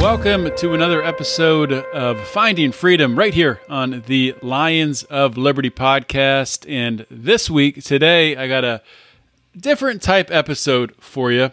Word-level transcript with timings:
Welcome 0.00 0.50
to 0.56 0.72
another 0.72 1.04
episode 1.04 1.72
of 1.72 2.18
Finding 2.28 2.72
Freedom 2.72 3.18
right 3.18 3.34
here 3.34 3.60
on 3.68 4.02
the 4.06 4.34
Lions 4.40 5.02
of 5.02 5.36
Liberty 5.36 5.68
podcast. 5.68 6.64
And 6.66 7.04
this 7.10 7.50
week, 7.50 7.84
today, 7.84 8.34
I 8.34 8.48
got 8.48 8.64
a 8.64 8.80
different 9.54 10.00
type 10.00 10.30
episode 10.30 10.94
for 11.00 11.30
you. 11.30 11.50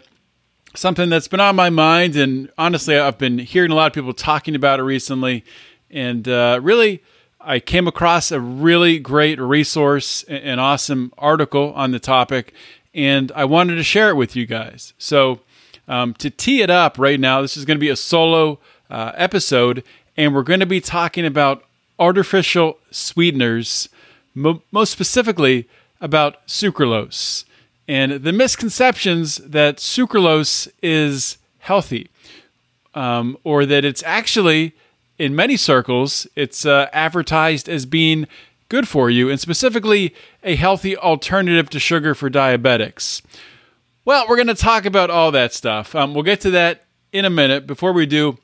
Something 0.74 1.10
that's 1.10 1.28
been 1.28 1.40
on 1.40 1.56
my 1.56 1.68
mind, 1.68 2.16
and 2.16 2.50
honestly, 2.56 2.98
I've 2.98 3.18
been 3.18 3.36
hearing 3.36 3.70
a 3.70 3.74
lot 3.74 3.88
of 3.88 3.92
people 3.92 4.14
talking 4.14 4.54
about 4.54 4.80
it 4.80 4.84
recently. 4.84 5.44
And 5.90 6.26
uh, 6.26 6.58
really, 6.62 7.02
I 7.38 7.60
came 7.60 7.86
across 7.86 8.32
a 8.32 8.40
really 8.40 8.98
great 8.98 9.38
resource, 9.38 10.22
an 10.22 10.58
awesome 10.58 11.12
article 11.18 11.74
on 11.74 11.90
the 11.90 12.00
topic, 12.00 12.54
and 12.94 13.30
I 13.32 13.44
wanted 13.44 13.74
to 13.74 13.82
share 13.82 14.08
it 14.08 14.16
with 14.16 14.34
you 14.34 14.46
guys. 14.46 14.94
So, 14.96 15.40
um, 15.88 16.14
to 16.14 16.30
tee 16.30 16.62
it 16.62 16.70
up 16.70 16.98
right 16.98 17.18
now, 17.18 17.42
this 17.42 17.56
is 17.56 17.64
going 17.64 17.76
to 17.76 17.80
be 17.80 17.88
a 17.88 17.96
solo 17.96 18.60
uh, 18.90 19.12
episode, 19.16 19.82
and 20.16 20.34
we're 20.34 20.42
going 20.42 20.60
to 20.60 20.66
be 20.66 20.80
talking 20.80 21.26
about 21.26 21.64
artificial 21.98 22.78
sweeteners, 22.90 23.88
mo- 24.34 24.62
most 24.70 24.92
specifically 24.92 25.68
about 26.00 26.46
sucralose 26.46 27.44
and 27.88 28.12
the 28.22 28.32
misconceptions 28.32 29.36
that 29.36 29.78
sucralose 29.78 30.68
is 30.82 31.38
healthy, 31.60 32.10
um, 32.94 33.36
or 33.44 33.64
that 33.64 33.84
it's 33.84 34.02
actually, 34.04 34.74
in 35.18 35.34
many 35.34 35.56
circles, 35.56 36.26
it's 36.36 36.66
uh, 36.66 36.88
advertised 36.92 37.68
as 37.68 37.86
being 37.86 38.26
good 38.68 38.86
for 38.86 39.08
you, 39.08 39.30
and 39.30 39.40
specifically 39.40 40.14
a 40.44 40.54
healthy 40.54 40.96
alternative 40.98 41.70
to 41.70 41.80
sugar 41.80 42.14
for 42.14 42.28
diabetics. 42.28 43.22
Well, 44.08 44.24
we're 44.26 44.36
going 44.36 44.48
to 44.48 44.54
talk 44.54 44.86
about 44.86 45.10
all 45.10 45.32
that 45.32 45.52
stuff. 45.52 45.94
Um, 45.94 46.14
we'll 46.14 46.22
get 46.22 46.40
to 46.40 46.50
that 46.52 46.84
in 47.12 47.26
a 47.26 47.30
minute. 47.30 47.66
Before 47.66 47.92
we 47.92 48.06
do, 48.06 48.38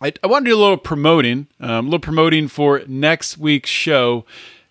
I, 0.00 0.12
I 0.22 0.28
want 0.28 0.44
to 0.44 0.52
do 0.52 0.56
a 0.56 0.62
little 0.62 0.76
promoting, 0.76 1.48
um, 1.58 1.86
a 1.86 1.88
little 1.88 1.98
promoting 1.98 2.46
for 2.46 2.80
next 2.86 3.36
week's 3.36 3.70
show. 3.70 4.24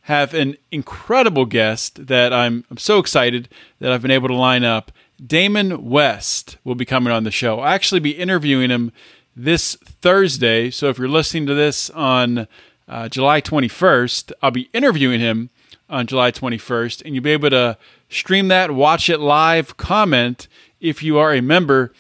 Have 0.04 0.34
an 0.34 0.56
incredible 0.72 1.44
guest 1.46 2.08
that 2.08 2.32
I'm, 2.32 2.64
I'm 2.72 2.78
so 2.78 3.00
excited 3.00 3.50
that 3.80 3.92
I've 3.92 4.02
been 4.02 4.12
able 4.12 4.30
to 4.30 4.34
line 4.34 4.64
up. 4.64 4.94
Damon 5.22 5.90
West 5.90 6.56
will 6.64 6.76
be 6.76 6.86
coming 6.86 7.12
on 7.12 7.26
the 7.26 7.30
show. 7.30 7.60
I'll 7.60 7.68
actually 7.68 8.00
be 8.00 8.12
interviewing 8.12 8.70
him 8.70 8.94
this 9.36 9.76
Thursday. 9.76 10.72
So 10.72 10.88
if 10.88 10.98
you're 10.98 11.10
listening 11.10 11.48
to 11.48 11.54
this 11.54 11.90
on 11.90 12.48
uh, 12.88 13.10
July 13.10 13.42
21st, 13.42 14.32
I'll 14.42 14.52
be 14.52 14.70
interviewing 14.72 15.20
him 15.20 15.50
on 15.90 16.08
July 16.08 16.32
21st, 16.32 17.04
and 17.04 17.14
you'll 17.14 17.24
be 17.26 17.32
able 17.32 17.50
to 17.50 17.78
stream 18.20 18.48
that, 18.50 18.72
watch 18.72 19.10
it 19.10 19.20
live, 19.20 19.78
comment 19.78 20.48
if 20.80 21.02
you 21.02 21.18
are 21.18 21.34
a 21.34 21.42
member 21.42 21.94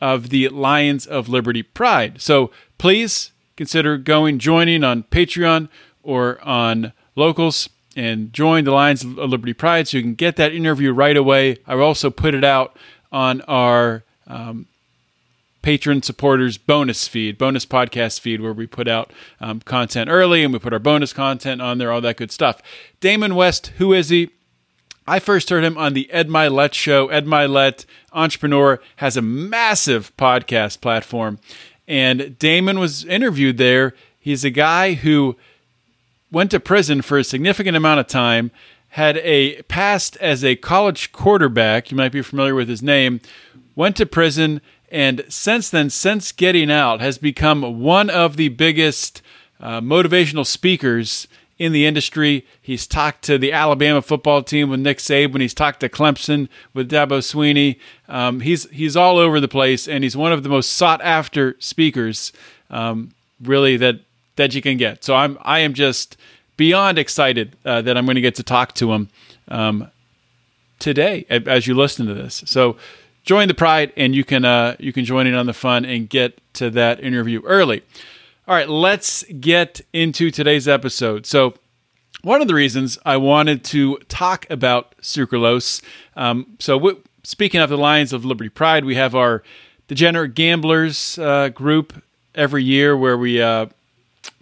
of 0.00 0.28
the 0.28 0.48
Lions 0.48 1.06
of 1.06 1.28
Liberty 1.28 1.62
Pride. 1.62 2.20
So 2.20 2.50
please 2.78 3.32
consider 3.56 3.96
going, 3.96 4.38
joining 4.38 4.84
on 4.84 5.04
Patreon 5.04 5.68
or 6.02 6.40
on 6.42 6.92
Locals 7.14 7.68
and 7.96 8.32
join 8.32 8.64
the 8.64 8.72
Lions 8.72 9.02
of 9.02 9.16
Liberty 9.16 9.54
Pride 9.54 9.88
so 9.88 9.96
you 9.96 10.02
can 10.02 10.14
get 10.14 10.36
that 10.36 10.52
interview 10.52 10.92
right 10.92 11.16
away. 11.16 11.58
I 11.66 11.74
also 11.74 12.10
put 12.10 12.34
it 12.34 12.44
out 12.44 12.76
on 13.10 13.40
our 13.42 14.04
um, 14.26 14.66
patron 15.62 16.02
supporters 16.02 16.58
bonus 16.58 17.08
feed, 17.08 17.38
bonus 17.38 17.64
podcast 17.64 18.20
feed, 18.20 18.40
where 18.40 18.52
we 18.52 18.66
put 18.66 18.86
out 18.86 19.12
um, 19.40 19.60
content 19.60 20.10
early 20.10 20.44
and 20.44 20.52
we 20.52 20.58
put 20.58 20.72
our 20.72 20.78
bonus 20.78 21.12
content 21.12 21.62
on 21.62 21.78
there, 21.78 21.90
all 21.90 22.02
that 22.02 22.18
good 22.18 22.30
stuff. 22.30 22.60
Damon 23.00 23.34
West, 23.34 23.68
who 23.78 23.92
is 23.92 24.10
he? 24.10 24.30
I 25.06 25.20
first 25.20 25.50
heard 25.50 25.62
him 25.62 25.78
on 25.78 25.94
the 25.94 26.10
Ed 26.10 26.28
Mylett 26.28 26.74
show. 26.74 27.08
Ed 27.08 27.26
Mylett, 27.26 27.84
entrepreneur, 28.12 28.80
has 28.96 29.16
a 29.16 29.22
massive 29.22 30.14
podcast 30.16 30.80
platform. 30.80 31.38
And 31.86 32.36
Damon 32.38 32.80
was 32.80 33.04
interviewed 33.04 33.58
there. 33.58 33.94
He's 34.18 34.44
a 34.44 34.50
guy 34.50 34.94
who 34.94 35.36
went 36.32 36.50
to 36.50 36.58
prison 36.58 37.02
for 37.02 37.18
a 37.18 37.24
significant 37.24 37.76
amount 37.76 38.00
of 38.00 38.08
time, 38.08 38.50
had 38.90 39.18
a 39.18 39.62
past 39.62 40.16
as 40.16 40.42
a 40.42 40.56
college 40.56 41.12
quarterback. 41.12 41.90
You 41.90 41.96
might 41.96 42.12
be 42.12 42.22
familiar 42.22 42.54
with 42.54 42.68
his 42.68 42.82
name. 42.82 43.20
Went 43.76 43.96
to 43.96 44.06
prison, 44.06 44.60
and 44.90 45.24
since 45.28 45.70
then, 45.70 45.90
since 45.90 46.32
getting 46.32 46.70
out, 46.70 47.00
has 47.00 47.18
become 47.18 47.80
one 47.80 48.10
of 48.10 48.36
the 48.36 48.48
biggest 48.48 49.22
uh, 49.60 49.80
motivational 49.80 50.46
speakers 50.46 51.28
in 51.58 51.72
the 51.72 51.86
industry. 51.86 52.46
He's 52.60 52.86
talked 52.86 53.22
to 53.24 53.38
the 53.38 53.52
Alabama 53.52 54.02
football 54.02 54.42
team 54.42 54.70
with 54.70 54.80
Nick 54.80 54.98
Saban. 54.98 55.40
He's 55.40 55.54
talked 55.54 55.80
to 55.80 55.88
Clemson 55.88 56.48
with 56.74 56.90
Dabo 56.90 57.18
Swinney. 57.20 57.78
Um, 58.08 58.40
he's 58.40 58.68
he's 58.70 58.96
all 58.96 59.18
over 59.18 59.40
the 59.40 59.48
place, 59.48 59.88
and 59.88 60.04
he's 60.04 60.16
one 60.16 60.32
of 60.32 60.42
the 60.42 60.48
most 60.48 60.72
sought 60.72 61.00
after 61.02 61.56
speakers, 61.58 62.32
um, 62.70 63.12
really 63.42 63.76
that 63.76 64.00
that 64.36 64.54
you 64.54 64.62
can 64.62 64.76
get. 64.76 65.04
So 65.04 65.14
I'm 65.14 65.38
I 65.42 65.60
am 65.60 65.74
just 65.74 66.16
beyond 66.56 66.98
excited 66.98 67.56
uh, 67.64 67.82
that 67.82 67.96
I'm 67.96 68.04
going 68.04 68.16
to 68.16 68.20
get 68.20 68.34
to 68.36 68.42
talk 68.42 68.74
to 68.74 68.92
him 68.92 69.08
um, 69.48 69.90
today 70.78 71.26
as 71.28 71.66
you 71.66 71.74
listen 71.74 72.06
to 72.06 72.14
this. 72.14 72.42
So 72.46 72.76
join 73.24 73.48
the 73.48 73.54
pride, 73.54 73.92
and 73.96 74.14
you 74.14 74.24
can 74.24 74.44
uh, 74.44 74.76
you 74.78 74.92
can 74.92 75.04
join 75.04 75.26
in 75.26 75.34
on 75.34 75.46
the 75.46 75.54
fun 75.54 75.84
and 75.84 76.08
get 76.08 76.40
to 76.54 76.70
that 76.70 77.00
interview 77.00 77.42
early. 77.44 77.82
All 78.48 78.54
right, 78.54 78.68
let's 78.68 79.24
get 79.40 79.80
into 79.92 80.30
today's 80.30 80.68
episode. 80.68 81.26
So. 81.26 81.54
One 82.22 82.42
of 82.42 82.48
the 82.48 82.54
reasons 82.54 82.98
I 83.04 83.18
wanted 83.18 83.62
to 83.64 83.98
talk 84.08 84.46
about 84.50 84.96
sucralose. 85.00 85.80
Um, 86.16 86.56
so, 86.58 86.76
w- 86.76 87.00
speaking 87.22 87.60
of 87.60 87.70
the 87.70 87.76
Lions 87.76 88.12
of 88.12 88.24
Liberty 88.24 88.48
Pride, 88.48 88.84
we 88.84 88.96
have 88.96 89.14
our 89.14 89.44
Degenerate 89.86 90.34
Gamblers 90.34 91.18
uh, 91.18 91.50
group 91.50 92.02
every 92.34 92.64
year 92.64 92.96
where 92.96 93.16
we, 93.16 93.40
uh, 93.40 93.66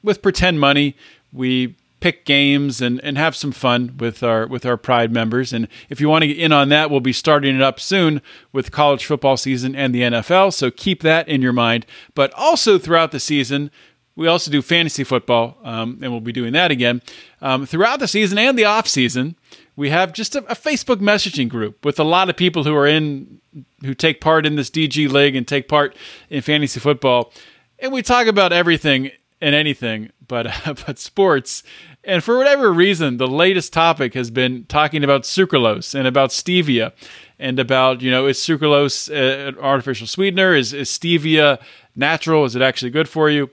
with 0.02 0.22
pretend 0.22 0.60
money, 0.60 0.96
we 1.30 1.74
pick 2.00 2.26
games 2.26 2.80
and, 2.80 3.02
and 3.02 3.16
have 3.16 3.34
some 3.34 3.50
fun 3.50 3.96
with 3.98 4.22
our 4.22 4.46
with 4.46 4.66
our 4.66 4.76
Pride 4.76 5.10
members. 5.10 5.52
And 5.52 5.68
if 5.88 6.00
you 6.00 6.08
want 6.08 6.22
to 6.22 6.28
get 6.28 6.38
in 6.38 6.52
on 6.52 6.68
that, 6.68 6.90
we'll 6.90 7.00
be 7.00 7.14
starting 7.14 7.56
it 7.56 7.62
up 7.62 7.80
soon 7.80 8.22
with 8.52 8.70
college 8.70 9.04
football 9.04 9.36
season 9.36 9.74
and 9.74 9.94
the 9.94 10.02
NFL. 10.02 10.52
So 10.52 10.70
keep 10.70 11.02
that 11.02 11.28
in 11.28 11.42
your 11.42 11.54
mind. 11.54 11.86
But 12.14 12.32
also 12.34 12.78
throughout 12.78 13.10
the 13.10 13.20
season, 13.20 13.70
we 14.16 14.28
also 14.28 14.50
do 14.50 14.62
fantasy 14.62 15.04
football, 15.04 15.58
um, 15.64 15.98
and 16.02 16.12
we'll 16.12 16.20
be 16.20 16.32
doing 16.32 16.52
that 16.52 16.70
again 16.70 17.02
um, 17.42 17.66
throughout 17.66 17.98
the 17.98 18.08
season 18.08 18.38
and 18.38 18.58
the 18.58 18.64
off 18.64 18.86
season. 18.86 19.36
We 19.76 19.90
have 19.90 20.12
just 20.12 20.36
a, 20.36 20.38
a 20.44 20.54
Facebook 20.54 20.96
messaging 20.96 21.48
group 21.48 21.84
with 21.84 21.98
a 21.98 22.04
lot 22.04 22.30
of 22.30 22.36
people 22.36 22.64
who 22.64 22.76
are 22.76 22.86
in 22.86 23.40
who 23.82 23.94
take 23.94 24.20
part 24.20 24.46
in 24.46 24.56
this 24.56 24.70
DG 24.70 25.10
league 25.10 25.36
and 25.36 25.46
take 25.46 25.68
part 25.68 25.96
in 26.30 26.42
fantasy 26.42 26.80
football, 26.80 27.32
and 27.78 27.92
we 27.92 28.02
talk 28.02 28.26
about 28.26 28.52
everything 28.52 29.10
and 29.40 29.54
anything 29.54 30.10
but 30.26 30.46
uh, 30.66 30.74
but 30.86 30.98
sports 30.98 31.62
and 32.06 32.22
for 32.22 32.36
whatever 32.36 32.72
reason, 32.72 33.16
the 33.16 33.26
latest 33.26 33.72
topic 33.72 34.14
has 34.14 34.30
been 34.30 34.64
talking 34.66 35.02
about 35.02 35.22
sucralose 35.22 35.94
and 35.94 36.06
about 36.06 36.30
stevia 36.30 36.92
and 37.38 37.58
about, 37.58 38.02
you 38.02 38.10
know, 38.10 38.26
is 38.26 38.38
sucralose 38.38 39.08
an 39.10 39.58
artificial 39.58 40.06
sweetener? 40.06 40.54
Is, 40.54 40.72
is 40.72 40.90
stevia 40.90 41.60
natural? 41.96 42.44
Is 42.44 42.54
it 42.54 42.62
actually 42.62 42.90
good 42.90 43.08
for 43.08 43.30
you? 43.30 43.50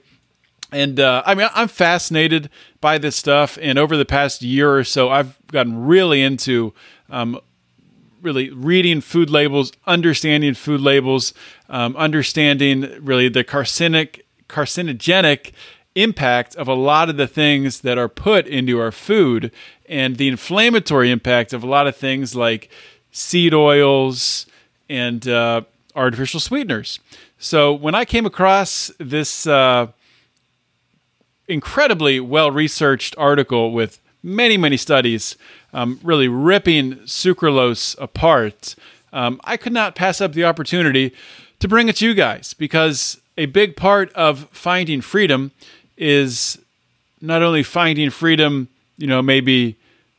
And 0.72 0.98
uh, 0.98 1.22
I 1.26 1.34
mean, 1.34 1.48
I'm 1.54 1.68
fascinated 1.68 2.48
by 2.80 2.98
this 2.98 3.14
stuff. 3.14 3.58
And 3.60 3.78
over 3.78 3.96
the 3.96 4.06
past 4.06 4.42
year 4.42 4.74
or 4.74 4.84
so, 4.84 5.10
I've 5.10 5.38
gotten 5.48 5.84
really 5.84 6.22
into 6.22 6.72
um, 7.10 7.38
really 8.22 8.50
reading 8.50 9.00
food 9.00 9.28
labels, 9.28 9.72
understanding 9.86 10.54
food 10.54 10.80
labels, 10.80 11.34
um, 11.68 11.94
understanding 11.96 12.88
really 13.00 13.28
the 13.28 13.44
carcinic, 13.44 14.22
carcinogenic 14.48 15.52
impact 15.94 16.56
of 16.56 16.68
a 16.68 16.74
lot 16.74 17.10
of 17.10 17.18
the 17.18 17.26
things 17.26 17.80
that 17.80 17.98
are 17.98 18.08
put 18.08 18.46
into 18.46 18.80
our 18.80 18.92
food 18.92 19.52
and 19.86 20.16
the 20.16 20.28
inflammatory 20.28 21.10
impact 21.10 21.52
of 21.52 21.62
a 21.62 21.66
lot 21.66 21.86
of 21.86 21.94
things 21.94 22.34
like 22.34 22.70
seed 23.10 23.52
oils 23.52 24.46
and 24.88 25.28
uh, 25.28 25.60
artificial 25.94 26.40
sweeteners. 26.40 26.98
So 27.38 27.74
when 27.74 27.94
I 27.94 28.06
came 28.06 28.24
across 28.24 28.90
this 28.98 29.46
uh, 29.46 29.88
incredibly 31.48 32.20
well 32.20 32.50
researched 32.50 33.14
article 33.18 33.72
with 33.72 34.00
many, 34.22 34.56
many 34.56 34.76
studies 34.76 35.36
um, 35.72 35.98
really 36.02 36.28
ripping 36.28 36.96
sucralose 36.98 37.96
apart, 38.00 38.74
um, 39.12 39.40
I 39.44 39.56
could 39.56 39.72
not 39.72 39.94
pass 39.94 40.20
up 40.20 40.32
the 40.32 40.44
opportunity 40.44 41.12
to 41.58 41.68
bring 41.68 41.88
it 41.88 41.96
to 41.96 42.06
you 42.06 42.14
guys 42.14 42.54
because 42.54 43.20
a 43.36 43.46
big 43.46 43.76
part 43.76 44.12
of 44.12 44.48
finding 44.52 45.00
freedom 45.00 45.52
is 45.96 46.58
not 47.20 47.42
only 47.42 47.62
finding 47.62 48.10
freedom, 48.10 48.68
you 48.96 49.06
know, 49.06 49.22
maybe 49.22 49.76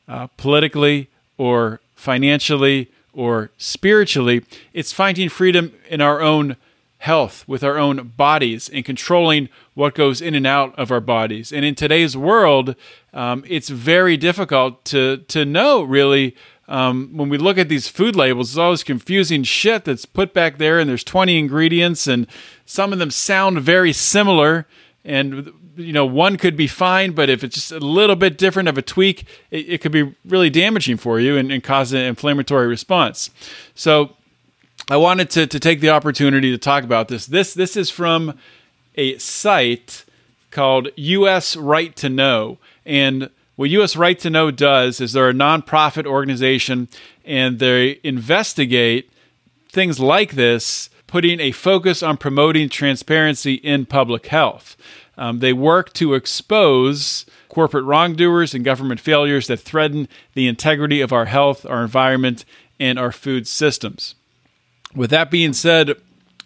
uh, 0.07 0.27
politically 0.37 1.09
or 1.37 1.79
financially 1.95 2.89
or 3.13 3.51
spiritually, 3.57 4.43
it's 4.73 4.91
finding 4.91 5.29
freedom 5.29 5.73
in 5.89 6.01
our 6.01 6.21
own 6.21 6.55
health 7.03 7.43
with 7.49 7.65
our 7.65 7.77
own 7.77 8.13
bodies 8.15 8.69
and 8.69 8.85
controlling 8.85 9.49
what 9.73 9.93
goes 9.93 10.21
in 10.21 10.33
and 10.33 10.47
out 10.47 10.73
of 10.79 10.89
our 10.89 11.01
bodies. 11.01 11.51
And 11.51 11.65
in 11.65 11.75
today's 11.75 12.15
world, 12.15 12.75
um, 13.13 13.43
it's 13.45 13.67
very 13.67 14.15
difficult 14.15 14.85
to 14.85 15.17
to 15.17 15.45
know 15.45 15.83
really. 15.83 16.35
Um, 16.65 17.17
when 17.17 17.27
we 17.27 17.37
look 17.37 17.57
at 17.57 17.67
these 17.67 17.89
food 17.89 18.15
labels, 18.15 18.51
it's 18.51 18.57
all 18.57 18.71
this 18.71 18.83
confusing 18.85 19.43
shit 19.43 19.83
that's 19.83 20.05
put 20.05 20.33
back 20.33 20.59
there, 20.59 20.79
and 20.79 20.89
there's 20.89 21.03
20 21.03 21.37
ingredients, 21.37 22.07
and 22.07 22.25
some 22.65 22.93
of 22.93 22.99
them 22.99 23.11
sound 23.11 23.59
very 23.59 23.91
similar. 23.91 24.65
And 25.03 25.51
you 25.75 25.91
know, 25.91 26.05
one 26.05 26.37
could 26.37 26.55
be 26.55 26.67
fine, 26.67 27.11
but 27.11 27.29
if 27.29 27.43
it's 27.43 27.55
just 27.55 27.73
a 27.73 27.79
little 27.79 28.15
bit 28.15 28.37
different 28.37 28.69
of 28.69 28.77
a 28.77 28.81
tweak, 28.81 29.27
it, 29.51 29.73
it 29.73 29.81
could 29.81 29.91
be 29.91 30.15
really 30.23 30.49
damaging 30.49 30.95
for 30.95 31.19
you 31.19 31.35
and, 31.35 31.51
and 31.51 31.61
cause 31.61 31.91
an 31.91 31.99
inflammatory 31.99 32.67
response. 32.67 33.29
So, 33.75 34.15
I 34.89 34.97
wanted 34.97 35.29
to, 35.31 35.47
to 35.47 35.59
take 35.59 35.79
the 35.79 35.91
opportunity 35.91 36.51
to 36.51 36.57
talk 36.57 36.83
about 36.83 37.07
this. 37.07 37.25
This 37.25 37.53
this 37.53 37.77
is 37.77 37.89
from 37.89 38.37
a 38.95 39.17
site 39.17 40.03
called 40.51 40.89
US 40.97 41.55
Right 41.55 41.95
to 41.95 42.09
Know. 42.09 42.57
And 42.85 43.29
what 43.55 43.69
US 43.69 43.95
Right 43.95 44.19
to 44.19 44.29
Know 44.29 44.51
does 44.51 44.99
is 44.99 45.13
they're 45.13 45.29
a 45.29 45.33
nonprofit 45.33 46.05
organization 46.05 46.89
and 47.23 47.59
they 47.59 48.01
investigate 48.03 49.09
things 49.69 50.01
like 50.01 50.33
this, 50.33 50.89
putting 51.07 51.39
a 51.39 51.53
focus 51.53 52.03
on 52.03 52.17
promoting 52.17 52.67
transparency 52.67 53.53
in 53.55 53.85
public 53.85 54.27
health. 54.27 54.75
Um, 55.17 55.39
they 55.39 55.53
work 55.53 55.93
to 55.93 56.13
expose 56.13 57.25
corporate 57.47 57.85
wrongdoers 57.85 58.53
and 58.53 58.65
government 58.65 58.99
failures 58.99 59.47
that 59.47 59.61
threaten 59.61 60.09
the 60.33 60.47
integrity 60.47 60.99
of 60.99 61.13
our 61.13 61.25
health, 61.25 61.65
our 61.65 61.83
environment, 61.83 62.43
and 62.79 62.99
our 62.99 63.13
food 63.13 63.47
systems. 63.47 64.15
With 64.95 65.09
that 65.09 65.31
being 65.31 65.53
said, 65.53 65.95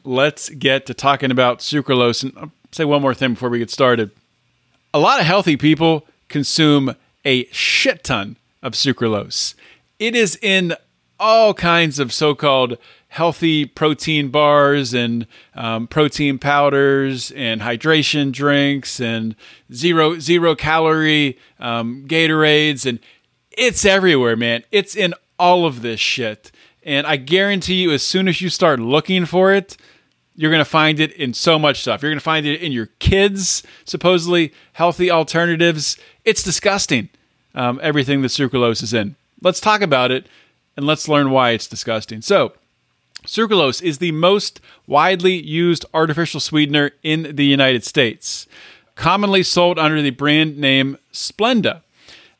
let's 0.04 0.50
get 0.50 0.86
to 0.86 0.94
talking 0.94 1.32
about 1.32 1.60
sucralose. 1.60 2.24
And 2.24 2.34
I'll 2.38 2.52
say 2.72 2.86
one 2.86 3.02
more 3.02 3.14
thing 3.14 3.34
before 3.34 3.50
we 3.50 3.60
get 3.60 3.70
started. 3.70 4.12
A 4.94 5.00
lot 5.00 5.20
of 5.20 5.26
healthy 5.26 5.58
people 5.58 6.08
consume 6.30 6.96
a 7.26 7.46
shit 7.52 8.04
ton 8.04 8.38
of 8.64 8.74
sucralose. 8.74 9.54
It 10.00 10.16
is 10.16 10.38
in 10.42 10.74
all 11.20 11.54
kinds 11.54 12.00
of 12.00 12.14
so 12.14 12.36
called 12.36 12.78
healthy 13.10 13.66
protein 13.66 14.30
bars 14.30 14.94
and 14.94 15.26
um, 15.56 15.88
protein 15.88 16.38
powders 16.38 17.32
and 17.32 17.62
hydration 17.62 18.32
drinks 18.32 19.00
and 19.00 19.36
zero 19.74 20.20
zero 20.20 20.56
calorie 20.56 21.38
um, 21.60 22.06
Gatorades 22.08 22.86
and 22.86 23.00
it's 23.52 23.86
everywhere, 23.86 24.36
man. 24.36 24.64
It's 24.72 24.96
in 24.96 25.16
all 25.40 25.66
of 25.66 25.82
this 25.82 26.00
shit. 26.00 26.52
And 26.88 27.06
I 27.06 27.18
guarantee 27.18 27.82
you, 27.82 27.92
as 27.92 28.02
soon 28.02 28.30
as 28.30 28.40
you 28.40 28.50
start 28.50 28.80
looking 28.80 29.26
for 29.26 29.54
it, 29.54 29.76
you're 30.38 30.50
going 30.50 30.64
to 30.64 30.66
find 30.66 31.02
it 31.02 31.12
in 31.12 31.34
so 31.34 31.60
much 31.60 31.82
stuff. 31.82 32.02
You're 32.02 32.12
going 32.12 32.20
to 32.20 32.24
find 32.24 32.46
it 32.46 32.62
in 32.62 32.72
your 32.72 32.86
kids' 33.00 33.62
supposedly 33.84 34.54
healthy 34.72 35.12
alternatives. 35.12 35.98
It's 36.24 36.42
disgusting, 36.42 37.10
um, 37.54 37.78
everything 37.84 38.22
that 38.22 38.30
sucralose 38.30 38.82
is 38.82 38.94
in. 38.94 39.18
Let's 39.42 39.60
talk 39.60 39.82
about 39.82 40.12
it 40.12 40.28
and 40.78 40.88
let's 40.88 41.10
learn 41.10 41.30
why 41.30 41.50
it's 41.52 41.68
disgusting. 41.68 42.22
So, 42.22 42.54
sucralose 43.26 43.82
is 43.82 43.98
the 43.98 44.14
most 44.14 44.62
widely 44.88 45.34
used 45.34 45.84
artificial 45.94 46.40
sweetener 46.40 46.92
in 47.04 47.36
the 47.36 47.46
United 47.46 47.84
States, 47.84 48.48
commonly 48.96 49.44
sold 49.44 49.78
under 49.78 50.02
the 50.02 50.12
brand 50.12 50.58
name 50.58 50.98
Splenda. 51.12 51.82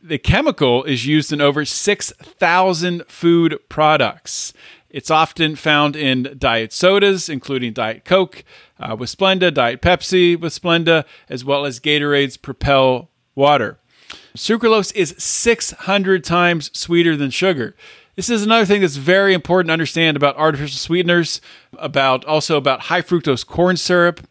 The 0.02 0.20
chemical 0.20 0.84
is 0.84 1.08
used 1.08 1.34
in 1.34 1.42
over 1.42 1.66
6,000 1.66 3.04
food 3.08 3.60
products. 3.68 4.54
It's 4.92 5.10
often 5.10 5.56
found 5.56 5.96
in 5.96 6.36
diet 6.38 6.72
sodas, 6.72 7.30
including 7.30 7.74
Diet 7.74 8.06
Coke 8.06 8.44
uh, 8.80 8.96
with 8.96 9.16
Splenda, 9.16 9.52
Diet 9.52 9.82
Pepsi 9.82 10.40
with 10.40 10.54
Splenda, 10.54 11.04
as 11.30 11.44
well 11.44 11.66
as 11.66 11.80
Gatorade's 11.80 12.38
Propel 12.38 13.10
water. 13.34 13.80
Sucralose 14.36 14.96
is 14.96 15.16
600 15.18 16.24
times 16.24 16.70
sweeter 16.78 17.18
than 17.18 17.32
sugar. 17.32 17.76
This 18.16 18.30
is 18.30 18.44
another 18.44 18.66
thing 18.66 18.82
that's 18.82 18.98
very 18.98 19.34
important 19.34 19.70
to 19.70 19.74
understand 19.74 20.16
about 20.16 20.38
artificial 20.38 20.78
sweeteners, 20.78 21.42
about 21.78 22.24
also 22.26 22.56
about 22.56 22.82
high 22.82 23.02
fructose 23.02 23.46
corn 23.46 23.78
syrup 23.78 24.28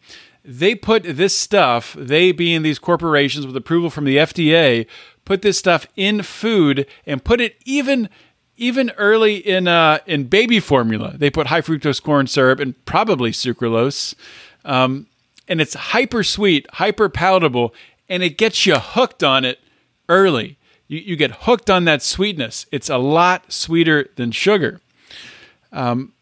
they 0.47 0.75
put 0.75 1.03
this 1.03 1.37
stuff, 1.37 1.93
they 1.99 2.31
being 2.31 2.61
these 2.61 2.79
corporations 2.79 3.45
with 3.45 3.57
approval 3.57 3.89
from 3.89 4.05
the 4.05 4.15
FDA, 4.15 4.87
put 5.27 5.41
this 5.41 5.59
stuff 5.59 5.85
in 5.97 6.23
food 6.23 6.87
and 7.05 7.21
put 7.21 7.41
it 7.41 7.57
even 7.65 8.07
even 8.55 8.89
early 8.97 9.35
in 9.35 9.67
uh, 9.67 9.99
in 10.07 10.23
baby 10.23 10.61
formula. 10.61 11.15
They 11.17 11.29
put 11.29 11.47
high 11.47 11.61
fructose 11.61 12.01
corn 12.01 12.27
syrup 12.27 12.61
and 12.61 12.73
probably 12.85 13.31
sucralose, 13.31 14.15
um, 14.63 15.07
and 15.47 15.59
it's 15.59 15.73
hyper 15.73 16.23
sweet, 16.23 16.65
hyper 16.75 17.09
palatable, 17.09 17.75
and 18.07 18.23
it 18.23 18.37
gets 18.37 18.65
you 18.65 18.79
hooked 18.79 19.21
on 19.21 19.43
it 19.43 19.59
early. 20.07 20.57
You, 20.87 20.99
you 20.99 21.15
get 21.17 21.31
hooked 21.41 21.69
on 21.69 21.83
that 21.85 22.01
sweetness. 22.01 22.65
It's 22.71 22.89
a 22.89 22.97
lot 22.97 23.51
sweeter 23.51 24.09
than 24.15 24.31
sugar. 24.31 24.79
Um, 25.73 26.13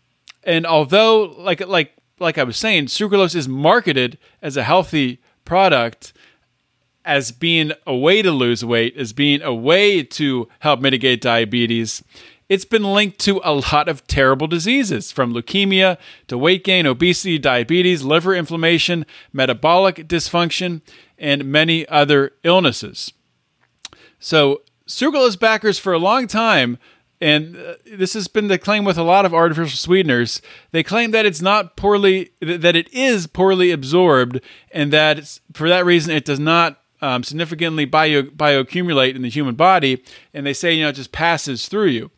and 0.44 0.66
although, 0.66 1.25
like 1.38 1.66
like 1.68 1.96
like 2.19 2.40
I 2.40 2.44
was 2.44 2.58
saying, 2.58 2.88
sucralose 2.88 3.36
is 3.36 3.48
marketed 3.48 4.18
as 4.42 4.58
a 4.58 4.63
healthy 4.63 5.19
product, 5.46 6.12
as 7.05 7.31
being 7.31 7.71
a 7.85 7.95
way 7.95 8.21
to 8.21 8.31
lose 8.31 8.65
weight, 8.65 8.97
as 8.97 9.13
being 9.13 9.41
a 9.41 9.53
way 9.53 10.03
to 10.03 10.47
help 10.59 10.79
mitigate 10.79 11.21
diabetes. 11.21 12.03
It's 12.50 12.65
been 12.65 12.83
linked 12.83 13.19
to 13.19 13.41
a 13.43 13.53
lot 13.53 13.88
of 13.88 14.05
terrible 14.07 14.47
diseases 14.47 15.12
from 15.12 15.33
leukemia 15.33 15.97
to 16.27 16.38
weight 16.38 16.63
gain, 16.63 16.85
obesity, 16.85 17.39
diabetes, 17.39 18.03
liver 18.03 18.35
inflammation, 18.35 19.05
metabolic 19.31 20.07
dysfunction, 20.07 20.81
and 21.17 21.45
many 21.45 21.88
other 21.88 22.33
illnesses. 22.43 23.13
So, 24.19 24.62
sucralose 24.88 25.39
backers 25.39 25.79
for 25.79 25.93
a 25.93 26.00
long 26.00 26.27
time 26.27 26.77
and 27.21 27.55
uh, 27.55 27.75
this 27.85 28.13
has 28.13 28.27
been 28.27 28.47
the 28.47 28.57
claim 28.57 28.83
with 28.83 28.97
a 28.97 29.03
lot 29.03 29.25
of 29.25 29.33
artificial 29.33 29.77
sweeteners. 29.77 30.41
They 30.71 30.83
claim 30.83 31.12
that 31.12 31.25
it's 31.25 31.41
not 31.41 31.77
poorly, 31.77 32.31
that 32.41 32.75
it 32.75 32.91
is 32.93 33.27
poorly 33.27 33.71
absorbed, 33.71 34.41
and 34.71 34.91
that 34.91 35.39
for 35.53 35.69
that 35.69 35.85
reason 35.85 36.13
it 36.13 36.25
does 36.25 36.39
not 36.39 36.81
um, 37.05 37.24
significantly 37.24 37.85
bio, 37.85 38.24
bioaccumulate 38.24 39.15
in 39.15 39.21
the 39.21 39.29
human 39.29 39.53
body. 39.53 40.03
And 40.33 40.45
they 40.45 40.53
say, 40.53 40.74
you 40.74 40.83
know, 40.83 40.89
it 40.89 40.93
just 40.93 41.12
passes 41.12 41.67
through 41.67 41.89
you. 41.89 42.09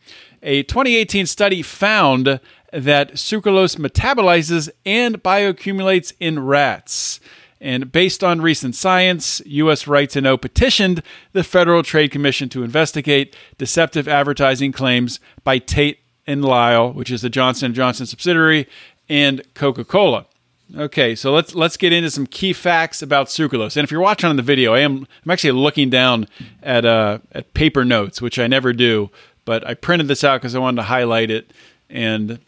A 0.41 0.63
2018 0.63 1.25
study 1.25 1.61
found 1.61 2.39
that 2.71 3.13
sucralose 3.13 3.75
metabolizes 3.77 4.69
and 4.85 5.21
bioaccumulates 5.21 6.13
in 6.19 6.39
rats. 6.39 7.19
And 7.59 7.91
based 7.91 8.23
on 8.23 8.39
recent 8.39 8.75
science, 8.75 9.41
U.S. 9.45 9.87
Right 9.87 10.09
to 10.11 10.21
Know 10.21 10.37
petitioned 10.37 11.01
the 11.33 11.43
Federal 11.43 11.83
Trade 11.83 12.11
Commission 12.11 12.49
to 12.49 12.63
investigate 12.63 13.35
deceptive 13.57 14.07
advertising 14.07 14.71
claims 14.71 15.19
by 15.43 15.57
Tate 15.57 15.99
and 16.25 16.45
Lyle, 16.45 16.93
which 16.93 17.11
is 17.11 17.23
the 17.23 17.29
Johnson 17.29 17.73
& 17.73 17.73
Johnson 17.73 18.05
subsidiary, 18.05 18.67
and 19.09 19.41
Coca-Cola. 19.53 20.27
Okay, 20.75 21.15
so 21.15 21.33
let's 21.33 21.55
let's 21.55 21.77
get 21.77 21.93
into 21.93 22.09
some 22.09 22.27
key 22.27 22.51
facts 22.51 23.01
about 23.01 23.27
sucralose. 23.27 23.77
And 23.77 23.83
if 23.83 23.91
you're 23.91 24.01
watching 24.01 24.29
on 24.29 24.35
the 24.35 24.41
video, 24.41 24.73
I 24.73 24.79
am 24.79 25.07
I'm 25.23 25.31
actually 25.31 25.51
looking 25.51 25.89
down 25.89 26.27
at 26.61 26.83
uh, 26.85 27.19
at 27.31 27.53
paper 27.53 27.85
notes, 27.85 28.21
which 28.21 28.37
I 28.37 28.47
never 28.47 28.73
do, 28.73 29.09
but 29.45 29.65
I 29.65 29.75
printed 29.75 30.07
this 30.09 30.23
out 30.23 30.41
because 30.41 30.55
I 30.55 30.59
wanted 30.59 30.77
to 30.77 30.83
highlight 30.83 31.31
it 31.31 31.51
and 31.89 32.39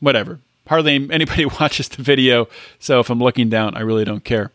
whatever 0.00 0.40
hardly 0.70 0.94
anybody 1.10 1.44
watches 1.60 1.88
the 1.90 2.02
video. 2.02 2.48
So 2.78 3.00
if 3.00 3.10
I'm 3.10 3.18
looking 3.20 3.50
down, 3.50 3.76
I 3.76 3.80
really 3.80 4.04
don't 4.04 4.24
care. 4.24 4.52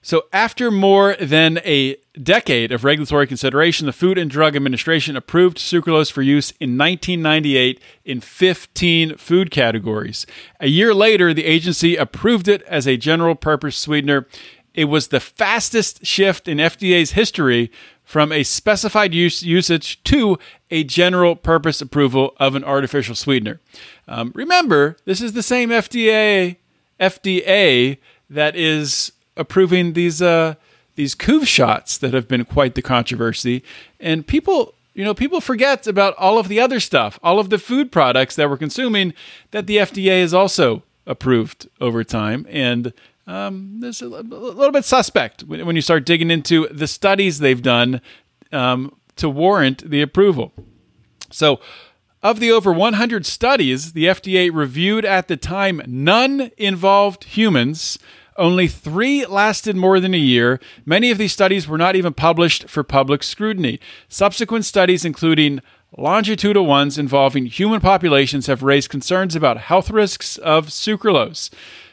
So, 0.00 0.26
after 0.32 0.70
more 0.70 1.16
than 1.20 1.58
a 1.58 1.96
decade 2.22 2.70
of 2.70 2.84
regulatory 2.84 3.26
consideration, 3.26 3.86
the 3.86 3.92
Food 3.92 4.16
and 4.16 4.30
Drug 4.30 4.54
Administration 4.54 5.16
approved 5.16 5.58
sucralose 5.58 6.10
for 6.10 6.22
use 6.22 6.52
in 6.52 6.78
1998 6.78 7.80
in 8.04 8.20
15 8.20 9.16
food 9.16 9.50
categories. 9.50 10.24
A 10.60 10.68
year 10.68 10.94
later, 10.94 11.34
the 11.34 11.44
agency 11.44 11.96
approved 11.96 12.46
it 12.46 12.62
as 12.62 12.86
a 12.86 12.96
general 12.96 13.34
purpose 13.34 13.76
sweetener. 13.76 14.28
It 14.72 14.84
was 14.84 15.08
the 15.08 15.18
fastest 15.18 16.06
shift 16.06 16.46
in 16.46 16.58
FDA's 16.58 17.12
history 17.12 17.72
from 18.04 18.30
a 18.30 18.44
specified 18.44 19.12
use, 19.12 19.42
usage 19.42 20.02
to 20.04 20.38
a 20.70 20.84
general 20.84 21.34
purpose 21.34 21.80
approval 21.80 22.34
of 22.38 22.54
an 22.54 22.62
artificial 22.62 23.16
sweetener. 23.16 23.60
Um, 24.06 24.30
remember, 24.34 24.96
this 25.04 25.20
is 25.20 25.32
the 25.32 25.42
same 25.42 25.70
FDA 25.70 26.56
FDA 27.00 27.98
that 28.30 28.56
is 28.56 29.12
approving 29.38 29.94
these 29.94 30.20
uh, 30.20 30.54
these 30.96 31.14
Couve 31.14 31.48
shots 31.48 31.96
that 31.98 32.12
have 32.12 32.28
been 32.28 32.44
quite 32.44 32.74
the 32.74 32.82
controversy, 32.82 33.62
and 33.98 34.26
people. 34.26 34.74
You 34.94 35.04
know, 35.04 35.14
people 35.14 35.40
forget 35.40 35.86
about 35.86 36.16
all 36.16 36.38
of 36.40 36.48
the 36.48 36.58
other 36.58 36.80
stuff, 36.80 37.20
all 37.22 37.38
of 37.38 37.50
the 37.50 37.58
food 37.58 37.92
products 37.92 38.34
that 38.34 38.50
we're 38.50 38.56
consuming 38.56 39.14
that 39.52 39.68
the 39.68 39.76
FDA 39.76 40.20
has 40.22 40.34
also 40.34 40.82
approved 41.06 41.68
over 41.80 42.02
time. 42.02 42.44
And 42.48 42.92
um, 43.28 43.80
there's 43.80 44.00
a, 44.00 44.08
little 44.08 44.72
bit 44.72 44.84
suspect 44.84 45.42
when, 45.42 45.64
when, 45.66 45.76
you 45.76 45.82
start 45.82 46.06
digging 46.06 46.30
into 46.30 46.66
the 46.68 46.86
studies 46.86 47.38
they've 47.38 47.62
done 47.62 48.00
um, 48.52 48.96
to 49.16 49.28
warrant 49.28 49.88
the 49.88 50.00
approval. 50.00 50.52
So, 51.30 51.60
of 52.22 52.40
the 52.40 52.50
over 52.50 52.72
100 52.72 53.26
studies 53.26 53.92
the 53.92 54.06
FDA 54.06 54.50
reviewed 54.52 55.04
at 55.04 55.28
the 55.28 55.36
time, 55.36 55.82
none 55.86 56.50
involved 56.56 57.24
humans. 57.24 57.98
Only 58.38 58.68
three 58.68 59.26
lasted 59.26 59.74
more 59.74 59.98
than 59.98 60.14
a 60.14 60.18
year. 60.18 60.60
Many 60.86 61.10
of 61.10 61.18
these 61.18 61.32
studies 61.32 61.66
were 61.66 61.76
not 61.76 61.96
even 61.96 62.14
published 62.14 62.68
for 62.68 62.84
public 62.84 63.24
scrutiny. 63.24 63.80
Subsequent 64.08 64.64
studies, 64.64 65.04
including 65.04 65.60
longitudinal 65.96 66.64
ones 66.64 66.98
involving 66.98 67.46
human 67.46 67.80
populations, 67.80 68.46
have 68.46 68.62
raised 68.62 68.90
concerns 68.90 69.34
about 69.34 69.58
health 69.58 69.90
risks 69.90 70.38
of 70.38 70.68
sucralose. 70.68 71.50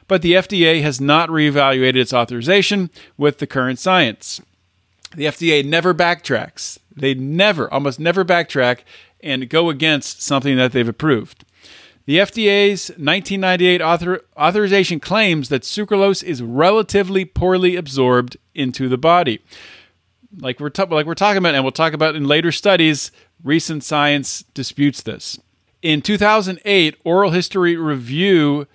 But 0.08 0.22
the 0.22 0.34
FDA 0.34 0.84
has 0.84 1.02
not 1.02 1.30
reevaluated 1.30 1.96
its 1.96 2.14
authorization 2.14 2.92
with 3.18 3.40
the 3.40 3.48
current 3.48 3.80
science. 3.80 4.40
The 5.16 5.26
FDA 5.26 5.66
never 5.66 5.96
backtracks. 5.96 6.78
They 6.96 7.16
never, 7.16 7.74
almost 7.74 8.00
never 8.00 8.24
backtrack 8.24 8.82
and 9.20 9.50
go 9.50 9.70
against 9.70 10.22
something 10.22 10.58
that 10.58 10.74
they've 10.74 10.88
approved. 10.88 11.44
The 12.06 12.18
FDA's 12.18 12.90
1998 12.90 13.82
author- 13.82 14.22
authorization 14.38 15.00
claims 15.00 15.50
that 15.50 15.64
sucralose 15.64 16.24
is 16.24 16.44
relatively 16.44 17.26
poorly 17.26 17.76
absorbed 17.76 18.38
into 18.54 18.88
the 18.88 18.98
body. 18.98 19.42
Like 20.38 20.60
we're, 20.60 20.70
t- 20.70 20.84
like 20.84 21.08
we're 21.08 21.16
talking 21.16 21.40
about, 21.40 21.56
and 21.56 21.64
we'll 21.64 21.72
talk 21.72 21.94
about 21.94 22.16
in 22.16 22.28
later 22.28 22.52
studies, 22.52 23.12
recent 23.44 23.84
science 23.84 24.44
disputes 24.54 25.02
this. 25.02 25.40
In 25.82 26.02
2008, 26.02 26.96
Oral 27.04 27.32
History 27.32 27.76
Review 27.76 28.68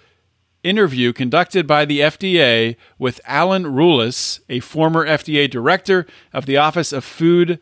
interview 0.62 1.12
conducted 1.12 1.66
by 1.66 1.84
the 1.84 2.00
FDA 2.00 2.76
with 2.98 3.20
Alan 3.24 3.64
Rulis, 3.64 4.40
a 4.48 4.60
former 4.60 5.06
FDA 5.06 5.48
director 5.48 6.06
of 6.32 6.46
the 6.46 6.56
Office 6.56 6.92
of 6.92 7.04
Food 7.04 7.58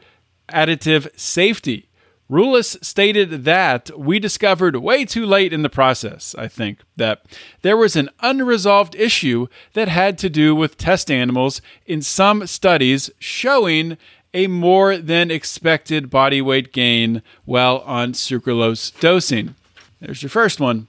Additive 0.48 1.08
Safety, 1.18 1.87
Rulis 2.30 2.82
stated 2.84 3.44
that 3.44 3.90
we 3.98 4.18
discovered 4.18 4.76
way 4.76 5.06
too 5.06 5.24
late 5.24 5.52
in 5.52 5.62
the 5.62 5.70
process, 5.70 6.34
I 6.36 6.46
think, 6.46 6.80
that 6.96 7.24
there 7.62 7.76
was 7.76 7.96
an 7.96 8.10
unresolved 8.20 8.94
issue 8.94 9.46
that 9.72 9.88
had 9.88 10.18
to 10.18 10.28
do 10.28 10.54
with 10.54 10.76
test 10.76 11.10
animals 11.10 11.62
in 11.86 12.02
some 12.02 12.46
studies 12.46 13.10
showing 13.18 13.96
a 14.34 14.46
more 14.46 14.98
than 14.98 15.30
expected 15.30 16.10
body 16.10 16.42
weight 16.42 16.70
gain 16.70 17.22
while 17.46 17.78
on 17.86 18.12
sucralose 18.12 18.98
dosing. 19.00 19.54
There's 20.00 20.22
your 20.22 20.28
first 20.28 20.60
one. 20.60 20.86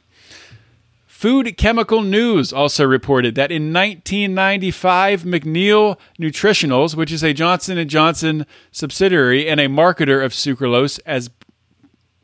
Food 1.19 1.57
Chemical 1.57 2.01
News 2.01 2.53
also 2.53 2.85
reported 2.85 3.35
that 3.35 3.51
in 3.51 3.73
1995, 3.73 5.23
McNeil 5.23 5.99
Nutritionals, 6.17 6.95
which 6.95 7.11
is 7.11 7.25
a 7.25 7.33
Johnson 7.33 7.85
& 7.87 7.89
Johnson 7.89 8.45
subsidiary 8.71 9.45
and 9.45 9.59
a 9.59 9.67
marketer 9.67 10.23
of 10.23 10.31
sucralose 10.31 10.97
as 11.05 11.29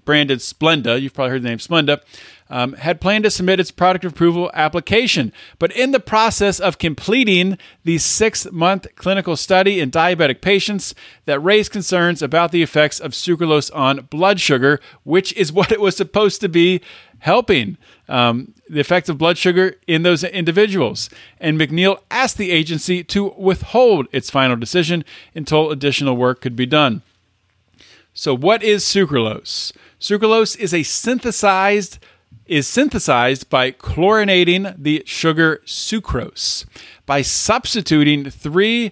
branded 0.06 0.40
Splenda, 0.40 1.02
you've 1.02 1.14
probably 1.14 1.32
heard 1.32 1.42
the 1.42 1.50
name 1.50 1.58
Splenda, 1.58 2.02
um, 2.50 2.74
had 2.74 3.02
planned 3.02 3.24
to 3.24 3.32
submit 3.32 3.60
its 3.60 3.72
product 3.72 4.06
approval 4.06 4.52
application. 4.54 5.34
But 5.58 5.72
in 5.72 5.92
the 5.92 6.00
process 6.00 6.60
of 6.60 6.78
completing 6.78 7.58
the 7.84 7.98
six 7.98 8.50
month 8.52 8.88
clinical 8.96 9.36
study 9.36 9.80
in 9.80 9.92
diabetic 9.92 10.42
patients 10.42 10.94
that 11.26 11.40
raised 11.40 11.72
concerns 11.72 12.22
about 12.22 12.52
the 12.52 12.62
effects 12.62 13.00
of 13.00 13.12
sucralose 13.12 13.76
on 13.76 14.08
blood 14.10 14.40
sugar, 14.40 14.80
which 15.04 15.34
is 15.34 15.52
what 15.54 15.72
it 15.72 15.82
was 15.82 15.98
supposed 15.98 16.42
to 16.42 16.50
be 16.50 16.82
helping 17.20 17.78
um, 18.08 18.54
the 18.70 18.80
effect 18.80 19.10
of 19.10 19.18
blood 19.18 19.38
sugar 19.38 19.76
in 19.88 20.04
those 20.04 20.24
individuals. 20.24 21.10
And 21.40 21.60
McNeil 21.60 22.00
asked 22.12 22.38
the 22.38 22.52
agency 22.52 23.04
to 23.06 23.34
withhold 23.38 24.08
its 24.12 24.30
final 24.30 24.56
decision 24.56 25.04
until 25.34 25.72
additional 25.72 26.16
work 26.16 26.42
could 26.42 26.56
be 26.56 26.68
done. 26.68 27.02
So, 28.14 28.36
what 28.36 28.64
is 28.64 28.84
sucralose? 28.84 29.74
Sucralose 30.06 30.56
is 30.60 30.72
a 30.72 30.84
synthesized 30.84 31.98
is 32.46 32.68
synthesized 32.68 33.50
by 33.50 33.72
chlorinating 33.72 34.76
the 34.78 35.02
sugar 35.04 35.64
sucrose. 35.66 36.64
By 37.08 37.24
substituting 37.24 38.30
three 38.30 38.92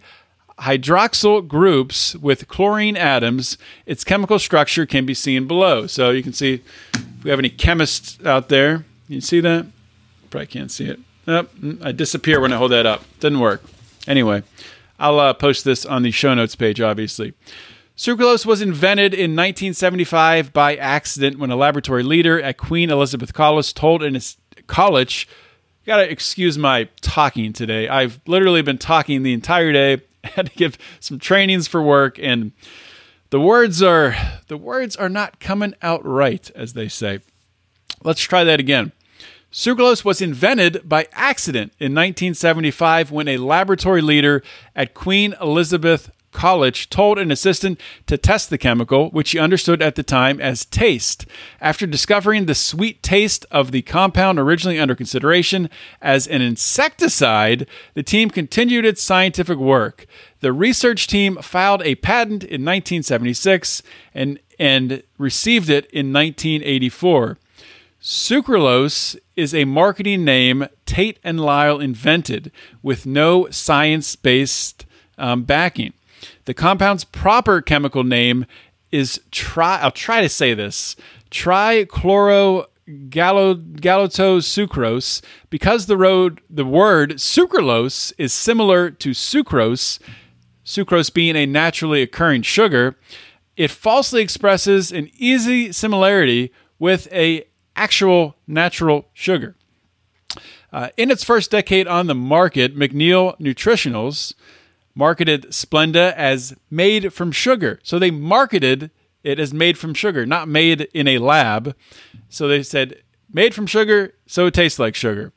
hydroxyl 0.62 1.48
groups 1.48 2.15
with 2.15 2.48
chlorine 2.48 2.98
atoms, 2.98 3.60
its 3.86 4.03
chemical 4.03 4.39
structure 4.39 4.88
can 4.88 5.05
be 5.05 5.13
seen 5.13 5.48
below. 5.48 5.86
So 5.86 6.10
you 6.10 6.24
can 6.24 6.34
see 6.34 6.63
if 6.96 7.24
we 7.24 7.29
have 7.29 7.38
any 7.38 7.50
chemists 7.50 8.17
out 8.25 8.50
there, 8.50 8.84
you 9.08 9.22
see 9.22 9.39
that? 9.41 9.67
Probably 10.32 10.48
can't 10.48 10.72
see 10.72 10.86
it. 10.86 11.00
Oh, 11.27 11.48
I 11.84 11.91
disappear 11.91 12.39
when 12.39 12.51
I 12.51 12.58
hold 12.58 12.72
that 12.72 12.88
up. 12.88 13.03
Doesn't 13.20 13.39
work. 13.39 13.62
Anyway, 14.08 14.41
I'll 14.98 15.20
uh, 15.20 15.34
post 15.34 15.63
this 15.63 15.86
on 15.86 16.01
the 16.01 16.10
show 16.10 16.34
notes 16.34 16.55
page, 16.55 16.82
obviously. 16.82 17.36
Sucralose 17.95 18.45
was 18.45 18.62
invented 18.62 19.13
in 19.13 19.35
1975 19.35 20.51
by 20.51 20.75
accident 20.75 21.38
when 21.38 21.51
a 21.51 21.55
laboratory 21.55 22.01
leader 22.01 22.41
at 22.41 22.57
Queen 22.57 22.89
Elizabeth 22.89 23.33
College 23.33 23.73
told 23.73 24.01
in 24.01 24.15
his 24.15 24.38
college, 24.65 25.27
gotta 25.85 26.09
excuse 26.09 26.57
my 26.57 26.89
talking 27.01 27.53
today. 27.53 27.88
I've 27.88 28.19
literally 28.25 28.63
been 28.63 28.79
talking 28.79 29.21
the 29.21 29.33
entire 29.33 29.71
day. 29.71 30.01
had 30.23 30.47
to 30.47 30.55
give 30.55 30.77
some 31.00 31.19
trainings 31.19 31.67
for 31.67 31.81
work 31.81 32.17
and 32.17 32.53
the 33.29 33.39
words 33.39 33.81
are 33.83 34.15
the 34.47 34.57
words 34.57 34.95
are 34.95 35.09
not 35.09 35.39
coming 35.39 35.73
out 35.81 36.05
right 36.05 36.50
as 36.55 36.73
they 36.73 36.88
say. 36.88 37.19
Let's 38.03 38.21
try 38.21 38.43
that 38.43 38.59
again. 38.59 38.91
Sucralose 39.51 40.03
was 40.03 40.21
invented 40.21 40.88
by 40.88 41.07
accident 41.13 41.73
in 41.79 41.93
1975 41.93 43.12
when 43.12 43.27
a 43.27 43.38
laboratory 43.38 44.01
leader 44.01 44.41
at 44.75 44.93
Queen 44.93 45.35
Elizabeth 45.39 46.09
College 46.33 46.89
told 46.89 47.17
an 47.17 47.31
assistant 47.31 47.79
to 48.07 48.17
test 48.17 48.49
the 48.49 48.57
chemical, 48.57 49.09
which 49.11 49.31
he 49.31 49.39
understood 49.39 49.81
at 49.81 49.95
the 49.95 50.03
time 50.03 50.41
as 50.41 50.65
taste. 50.65 51.25
After 51.61 51.85
discovering 51.85 52.45
the 52.45 52.55
sweet 52.55 53.01
taste 53.01 53.45
of 53.51 53.71
the 53.71 53.81
compound 53.83 54.39
originally 54.39 54.79
under 54.79 54.95
consideration 54.95 55.69
as 56.01 56.27
an 56.27 56.41
insecticide, 56.41 57.67
the 57.93 58.03
team 58.03 58.29
continued 58.29 58.85
its 58.85 59.01
scientific 59.01 59.57
work. 59.57 60.05
The 60.41 60.51
research 60.51 61.07
team 61.07 61.37
filed 61.41 61.81
a 61.83 61.95
patent 61.95 62.43
in 62.43 62.65
1976 62.65 63.83
and, 64.13 64.39
and 64.59 65.03
received 65.17 65.69
it 65.69 65.85
in 65.85 66.11
1984. 66.11 67.37
Sucralose 68.01 69.17
is 69.37 69.55
a 69.55 69.63
marketing 69.63 70.25
name 70.25 70.67
Tate 70.85 71.19
and 71.23 71.39
Lyle 71.39 71.79
invented 71.79 72.51
with 72.81 73.05
no 73.05 73.49
science 73.49 74.17
based 74.17 74.85
um, 75.17 75.43
backing. 75.43 75.93
The 76.46 76.53
compound's 76.53 77.03
proper 77.03 77.62
chemical 77.62 78.03
name 78.03 78.46
is 78.92 79.20
try. 79.32 79.80
I'll 79.80 79.92
try 79.92 80.22
to 80.22 80.30
say 80.30 80.53
this 80.53 80.96
trichloro 81.32 82.68
sucrose 84.39 85.22
because 85.50 85.86
the 85.86 85.98
road 85.98 86.42
the 86.50 86.65
word 86.65 87.13
sucralose 87.13 88.12
is 88.18 88.34
similar 88.34 88.89
to 88.89 89.12
sucrose 89.12 90.00
sucrose 90.65 91.13
being 91.13 91.36
a 91.36 91.46
naturally 91.46 92.01
occurring 92.01 92.42
sugar 92.42 92.98
it 93.56 93.72
falsely 93.72 94.22
expresses 94.22 94.92
an 94.92 95.10
easy 95.15 95.72
similarity 95.72 96.51
with 96.77 97.08
a 97.13 97.46
actual 97.75 98.36
natural 98.48 99.08
sugar 99.13 99.56
uh, 100.74 100.89
in 100.98 101.10
its 101.10 101.24
first 101.24 101.51
decade 101.51 101.88
on 101.88 102.08
the 102.08 102.15
market 102.15 102.75
mcneil 102.75 103.39
nutritionals 103.39 104.34
marketed 104.95 105.47
Splenda 105.50 106.13
as 106.13 106.55
made 106.69 107.13
from 107.13 107.31
sugar. 107.31 107.79
So 107.83 108.00
they 108.00 108.12
marketed 108.12 108.91
it 109.23 109.39
as 109.39 109.53
made 109.53 109.77
from 109.77 109.93
sugar, 109.93 110.25
not 110.25 110.47
made 110.47 110.81
in 110.93 111.07
a 111.07 111.17
lab. 111.17 111.75
So 112.29 112.47
they 112.47 112.63
said 112.63 113.01
made 113.31 113.55
from 113.55 113.67
sugar, 113.67 114.13
so 114.27 114.45
it 114.45 114.53
tastes 114.53 114.79
like 114.79 114.95
sugar. 114.95 115.33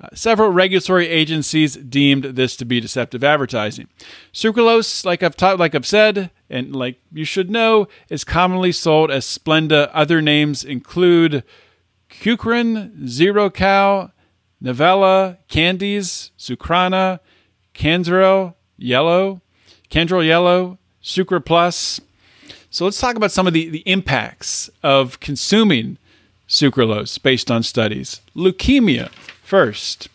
Uh, 0.00 0.08
several 0.14 0.50
regulatory 0.50 1.08
agencies 1.08 1.74
deemed 1.74 2.24
this 2.24 2.56
to 2.56 2.64
be 2.64 2.80
deceptive 2.80 3.24
advertising. 3.24 3.88
Sucralose, 4.32 5.04
like 5.04 5.24
I've 5.24 5.36
ta- 5.36 5.54
like 5.54 5.74
I've 5.74 5.86
said, 5.86 6.30
and 6.48 6.74
like 6.74 7.00
you 7.12 7.24
should 7.24 7.50
know, 7.50 7.88
is 8.08 8.22
commonly 8.22 8.70
sold 8.70 9.10
as 9.10 9.24
Splenda. 9.24 9.90
Other 9.92 10.22
names 10.22 10.62
include 10.62 11.42
Cukren, 12.08 13.08
Zero 13.08 13.50
Cow, 13.50 14.12
Nevella, 14.62 15.38
Candys, 15.48 16.30
Sukrana, 16.38 17.18
Canderel 17.74 18.54
Yellow, 18.78 19.40
Canderel 19.90 20.26
Yellow, 20.26 20.78
SucraPlus. 21.02 22.00
So 22.70 22.84
let's 22.84 23.00
talk 23.00 23.16
about 23.16 23.32
some 23.32 23.46
of 23.46 23.52
the, 23.52 23.68
the 23.68 23.82
impacts 23.86 24.70
of 24.82 25.20
consuming 25.20 25.98
sucralose 26.48 27.22
based 27.22 27.50
on 27.50 27.62
studies. 27.62 28.20
Leukemia 28.34 29.10
first. 29.42 30.08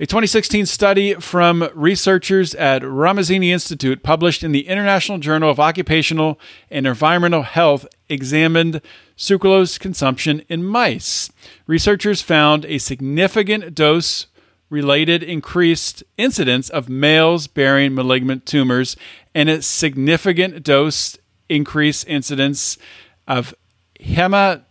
A 0.00 0.06
2016 0.06 0.66
study 0.66 1.14
from 1.14 1.68
researchers 1.74 2.54
at 2.54 2.82
Ramazzini 2.82 3.48
Institute, 3.48 4.04
published 4.04 4.44
in 4.44 4.52
the 4.52 4.68
International 4.68 5.18
Journal 5.18 5.50
of 5.50 5.58
Occupational 5.58 6.38
and 6.70 6.86
Environmental 6.86 7.42
Health, 7.42 7.84
examined 8.08 8.80
sucralose 9.16 9.80
consumption 9.80 10.44
in 10.48 10.62
mice. 10.64 11.32
Researchers 11.66 12.22
found 12.22 12.64
a 12.66 12.78
significant 12.78 13.74
dose 13.74 14.28
related 14.70 15.22
increased 15.22 16.02
incidence 16.16 16.68
of 16.68 16.88
males 16.88 17.46
bearing 17.46 17.94
malignant 17.94 18.46
tumors 18.46 18.96
and 19.34 19.48
a 19.48 19.62
significant 19.62 20.62
dose 20.62 21.16
increase 21.48 22.04
incidence 22.04 22.78
of 23.26 23.54
hema. 24.00 24.62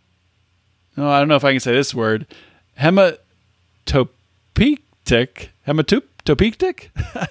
No, 0.96 1.10
I 1.10 1.20
don't 1.20 1.28
know 1.28 1.36
if 1.36 1.44
I 1.44 1.52
can 1.52 1.60
say 1.60 1.74
this 1.74 1.94
word. 1.94 2.26
Hematopectic, 2.80 3.18
hematopectic 5.68 6.90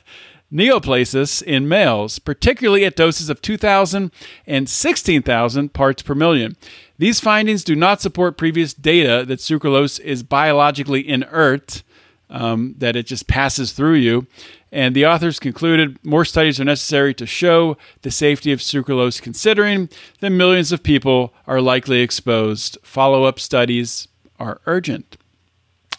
neoplasis 0.52 1.42
in 1.42 1.68
males, 1.68 2.18
particularly 2.18 2.84
at 2.84 2.96
doses 2.96 3.28
of 3.28 3.42
2,000 3.42 4.12
and 4.46 4.68
16,000 4.68 5.72
parts 5.72 6.02
per 6.02 6.14
million. 6.14 6.56
These 6.98 7.20
findings 7.20 7.64
do 7.64 7.76
not 7.76 8.00
support 8.00 8.38
previous 8.38 8.72
data 8.72 9.24
that 9.26 9.40
sucralose 9.40 10.00
is 10.00 10.22
biologically 10.22 11.06
inert, 11.06 11.82
um, 12.30 12.74
that 12.78 12.96
it 12.96 13.06
just 13.06 13.26
passes 13.26 13.72
through 13.72 13.94
you. 13.94 14.26
And 14.72 14.94
the 14.94 15.06
authors 15.06 15.38
concluded 15.38 15.98
more 16.04 16.24
studies 16.24 16.60
are 16.60 16.64
necessary 16.64 17.14
to 17.14 17.26
show 17.26 17.76
the 18.02 18.10
safety 18.10 18.52
of 18.52 18.60
sucralose, 18.60 19.22
considering 19.22 19.88
that 20.20 20.30
millions 20.30 20.72
of 20.72 20.82
people 20.82 21.32
are 21.46 21.60
likely 21.60 22.00
exposed. 22.00 22.76
Follow 22.82 23.24
up 23.24 23.38
studies 23.40 24.08
are 24.38 24.60
urgent. 24.66 25.16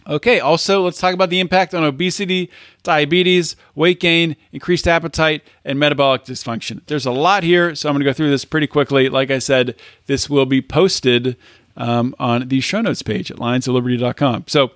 Okay, 0.06 0.40
also, 0.40 0.84
let's 0.84 1.00
talk 1.00 1.14
about 1.14 1.30
the 1.30 1.42
impact 1.42 1.74
on 1.74 1.84
obesity, 1.84 2.50
diabetes, 2.82 3.58
weight 3.76 4.00
gain, 4.00 4.38
increased 4.54 4.88
appetite, 4.88 5.44
and 5.66 5.78
metabolic 5.78 6.24
dysfunction. 6.24 6.82
There's 6.86 7.06
a 7.06 7.12
lot 7.12 7.44
here, 7.44 7.76
so 7.76 7.90
I'm 7.90 7.96
going 7.96 8.06
to 8.06 8.10
go 8.10 8.14
through 8.14 8.30
this 8.30 8.46
pretty 8.46 8.68
quickly. 8.68 9.10
Like 9.10 9.32
I 9.32 9.40
said, 9.40 9.76
this 10.06 10.30
will 10.30 10.46
be 10.46 10.62
posted 10.62 11.36
um, 11.78 12.16
on 12.20 12.48
the 12.50 12.60
show 12.60 12.82
notes 12.82 13.02
page 13.02 13.32
at 13.32 13.38
lionsofliberty.com. 13.38 14.46
So, 14.48 14.72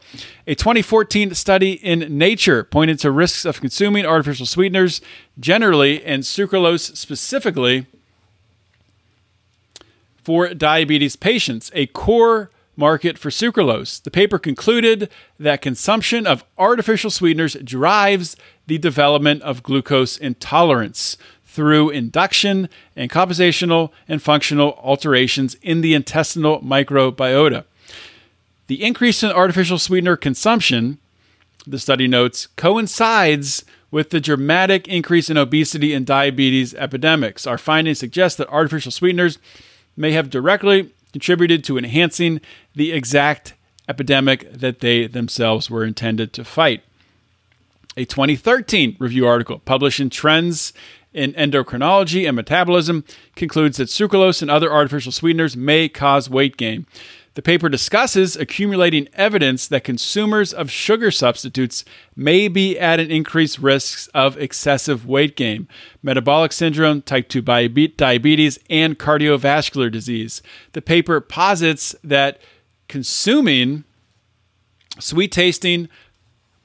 a 0.48 0.56
2014 0.56 1.34
study 1.34 1.74
in 1.74 2.18
Nature 2.18 2.64
pointed 2.64 3.00
to 3.00 3.12
risks 3.12 3.44
of 3.44 3.60
consuming 3.60 4.06
artificial 4.06 4.46
sweeteners 4.46 5.02
generally 5.40 6.04
and 6.06 6.24
sucralose 6.24 6.96
specifically 6.96 7.88
for 10.24 10.54
diabetes 10.54 11.16
patients. 11.16 11.72
A 11.74 11.88
core 11.88 12.52
market 12.78 13.18
for 13.18 13.30
sucralose. 13.30 14.02
The 14.02 14.12
paper 14.12 14.40
concluded 14.40 15.10
that 15.40 15.62
consumption 15.62 16.26
of 16.26 16.44
artificial 16.58 17.10
sweeteners 17.10 17.56
drives 17.64 18.36
the 18.68 18.78
development 18.78 19.42
of 19.42 19.64
glucose 19.64 20.18
intolerance 20.18 21.18
through 21.52 21.90
induction 21.90 22.70
and 22.96 23.12
compositional 23.12 23.92
and 24.08 24.24
functional 24.24 24.80
alterations 24.82 25.56
in 25.56 25.82
the 25.82 25.94
intestinal 25.94 26.62
microbiota. 26.62 27.66
The 28.68 28.82
increase 28.82 29.22
in 29.22 29.32
artificial 29.32 29.78
sweetener 29.78 30.16
consumption, 30.16 30.98
the 31.68 31.78
study 31.78 32.08
notes, 32.08 32.48
coincides 32.56 33.66
with 33.92 34.12
the 34.12 34.22
dramatic 34.22 34.88
increase 34.88 35.30
in 35.30 35.36
obesity 35.36 35.94
and 35.94 36.06
diabetes 36.06 36.74
epidemics. 36.76 37.46
Our 37.46 37.58
findings 37.58 38.00
suggest 38.00 38.38
that 38.38 38.48
artificial 38.48 38.94
sweeteners 38.94 39.38
may 39.98 40.14
have 40.14 40.30
directly 40.30 40.94
contributed 41.12 41.66
to 41.66 41.78
enhancing 41.78 42.40
the 42.74 42.94
exact 42.94 43.56
epidemic 43.90 44.50
that 44.54 44.80
they 44.80 45.06
themselves 45.06 45.70
were 45.70 45.84
intended 45.84 46.32
to 46.32 46.46
fight. 46.46 46.82
A 47.98 48.06
2013 48.06 48.96
review 49.00 49.28
article 49.28 49.60
published 49.60 50.00
in 50.00 50.10
Trends 50.10 50.72
in 51.14 51.34
Endocrinology 51.34 52.28
and 52.28 52.36
Metabolism 52.36 53.04
concludes 53.36 53.78
that 53.78 53.90
sucralose 53.90 54.42
and 54.42 54.50
other 54.50 54.72
artificial 54.72 55.12
sweeteners 55.12 55.58
may 55.58 55.90
cause 55.90 56.30
weight 56.30 56.58
gain. 56.58 56.86
The 57.34 57.42
paper 57.42 57.70
discusses 57.70 58.36
accumulating 58.36 59.08
evidence 59.14 59.66
that 59.70 59.86
consumers 59.86 60.52
of 60.52 60.70
sugar 60.70 61.12
substitutes 61.12 61.86
may 62.14 62.50
be 62.50 62.78
at 62.78 63.00
an 63.00 63.10
increased 63.10 63.58
risk 63.58 64.10
of 64.14 64.38
excessive 64.38 65.06
weight 65.06 65.38
gain, 65.38 65.70
metabolic 66.04 66.52
syndrome, 66.52 67.02
type 67.02 67.30
2 67.30 67.42
diabetes, 67.42 68.60
and 68.70 69.00
cardiovascular 69.00 69.90
disease. 69.90 70.42
The 70.74 70.82
paper 70.82 71.22
posits 71.22 71.96
that 72.04 72.42
consuming 72.90 73.86
sweet 75.00 75.32
tasting 75.32 75.88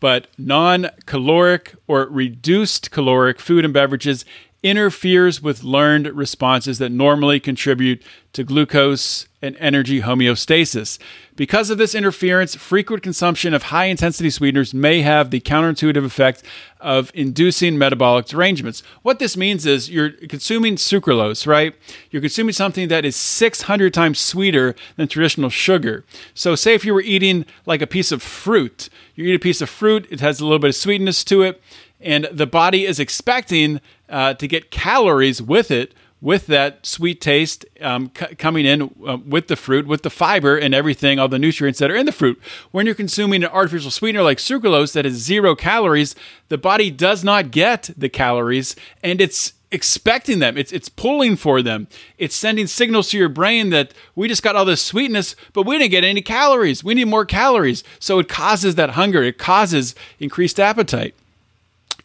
but 0.00 0.26
non 0.38 0.88
caloric 1.06 1.74
or 1.86 2.06
reduced 2.06 2.90
caloric 2.90 3.40
food 3.40 3.64
and 3.64 3.74
beverages 3.74 4.24
interferes 4.68 5.40
with 5.40 5.62
learned 5.62 6.08
responses 6.08 6.78
that 6.78 6.90
normally 6.90 7.38
contribute 7.38 8.02
to 8.32 8.42
glucose 8.42 9.28
and 9.40 9.56
energy 9.60 10.00
homeostasis. 10.00 10.98
Because 11.36 11.70
of 11.70 11.78
this 11.78 11.94
interference, 11.94 12.56
frequent 12.56 13.00
consumption 13.00 13.54
of 13.54 13.64
high 13.64 13.84
intensity 13.84 14.28
sweeteners 14.28 14.74
may 14.74 15.02
have 15.02 15.30
the 15.30 15.40
counterintuitive 15.40 16.04
effect 16.04 16.42
of 16.80 17.12
inducing 17.14 17.78
metabolic 17.78 18.26
derangements. 18.26 18.82
What 19.02 19.20
this 19.20 19.36
means 19.36 19.66
is 19.66 19.88
you're 19.88 20.10
consuming 20.10 20.74
sucralose, 20.74 21.46
right? 21.46 21.72
You're 22.10 22.20
consuming 22.20 22.52
something 22.52 22.88
that 22.88 23.04
is 23.04 23.14
600 23.14 23.94
times 23.94 24.18
sweeter 24.18 24.74
than 24.96 25.06
traditional 25.06 25.48
sugar. 25.48 26.04
So, 26.34 26.56
say 26.56 26.74
if 26.74 26.84
you 26.84 26.92
were 26.92 27.02
eating 27.02 27.46
like 27.66 27.82
a 27.82 27.86
piece 27.86 28.10
of 28.10 28.20
fruit, 28.20 28.88
you 29.14 29.26
eat 29.26 29.36
a 29.36 29.38
piece 29.38 29.60
of 29.60 29.70
fruit, 29.70 30.08
it 30.10 30.18
has 30.18 30.40
a 30.40 30.44
little 30.44 30.58
bit 30.58 30.70
of 30.70 30.76
sweetness 30.76 31.22
to 31.24 31.42
it, 31.42 31.62
and 32.00 32.28
the 32.30 32.46
body 32.46 32.84
is 32.84 33.00
expecting 33.00 33.80
uh, 34.08 34.34
to 34.34 34.48
get 34.48 34.70
calories 34.70 35.42
with 35.42 35.70
it 35.70 35.94
with 36.20 36.46
that 36.46 36.84
sweet 36.86 37.20
taste 37.20 37.64
um, 37.80 38.10
c- 38.18 38.34
coming 38.36 38.64
in 38.64 38.82
uh, 39.06 39.18
with 39.26 39.48
the 39.48 39.56
fruit, 39.56 39.86
with 39.86 40.02
the 40.02 40.10
fiber 40.10 40.56
and 40.56 40.74
everything, 40.74 41.18
all 41.18 41.28
the 41.28 41.38
nutrients 41.38 41.78
that 41.78 41.90
are 41.90 41.96
in 41.96 42.06
the 42.06 42.12
fruit. 42.12 42.40
When 42.70 42.86
you're 42.86 42.94
consuming 42.94 43.44
an 43.44 43.50
artificial 43.50 43.90
sweetener 43.90 44.22
like 44.22 44.38
sucralose 44.38 44.92
that 44.94 45.04
has 45.04 45.14
zero 45.14 45.54
calories, 45.54 46.14
the 46.48 46.58
body 46.58 46.90
does 46.90 47.22
not 47.22 47.50
get 47.50 47.90
the 47.96 48.08
calories 48.08 48.74
and 49.02 49.20
it's 49.20 49.52
expecting 49.70 50.38
them. 50.38 50.56
It's 50.56 50.72
it's 50.72 50.88
pulling 50.88 51.36
for 51.36 51.60
them. 51.60 51.88
It's 52.18 52.34
sending 52.34 52.66
signals 52.66 53.10
to 53.10 53.18
your 53.18 53.28
brain 53.28 53.70
that 53.70 53.92
we 54.14 54.26
just 54.26 54.42
got 54.42 54.56
all 54.56 54.64
this 54.64 54.82
sweetness, 54.82 55.36
but 55.52 55.66
we 55.66 55.78
didn't 55.78 55.90
get 55.90 56.04
any 56.04 56.22
calories. 56.22 56.82
We 56.82 56.94
need 56.94 57.08
more 57.08 57.24
calories. 57.26 57.84
So 57.98 58.18
it 58.18 58.28
causes 58.28 58.76
that 58.76 58.90
hunger. 58.90 59.22
It 59.22 59.38
causes 59.38 59.94
increased 60.18 60.58
appetite. 60.58 61.14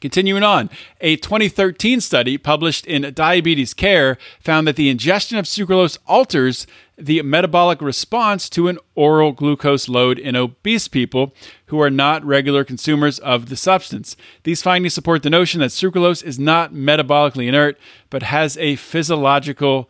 Continuing 0.01 0.41
on, 0.41 0.71
a 0.99 1.15
2013 1.17 2.01
study 2.01 2.35
published 2.35 2.87
in 2.87 3.13
Diabetes 3.13 3.75
Care 3.75 4.17
found 4.39 4.67
that 4.67 4.75
the 4.75 4.89
ingestion 4.89 5.37
of 5.37 5.45
sucralose 5.45 5.99
alters 6.07 6.65
the 6.97 7.21
metabolic 7.21 7.81
response 7.81 8.49
to 8.49 8.67
an 8.67 8.79
oral 8.95 9.31
glucose 9.31 9.87
load 9.87 10.17
in 10.17 10.35
obese 10.35 10.87
people 10.87 11.35
who 11.67 11.79
are 11.79 11.89
not 11.89 12.25
regular 12.25 12.63
consumers 12.63 13.19
of 13.19 13.49
the 13.49 13.55
substance. 13.55 14.15
These 14.43 14.63
findings 14.63 14.95
support 14.95 15.21
the 15.21 15.29
notion 15.29 15.59
that 15.61 15.69
sucralose 15.69 16.23
is 16.23 16.39
not 16.39 16.73
metabolically 16.73 17.47
inert, 17.47 17.77
but 18.09 18.23
has 18.23 18.57
a 18.57 18.77
physiological 18.77 19.87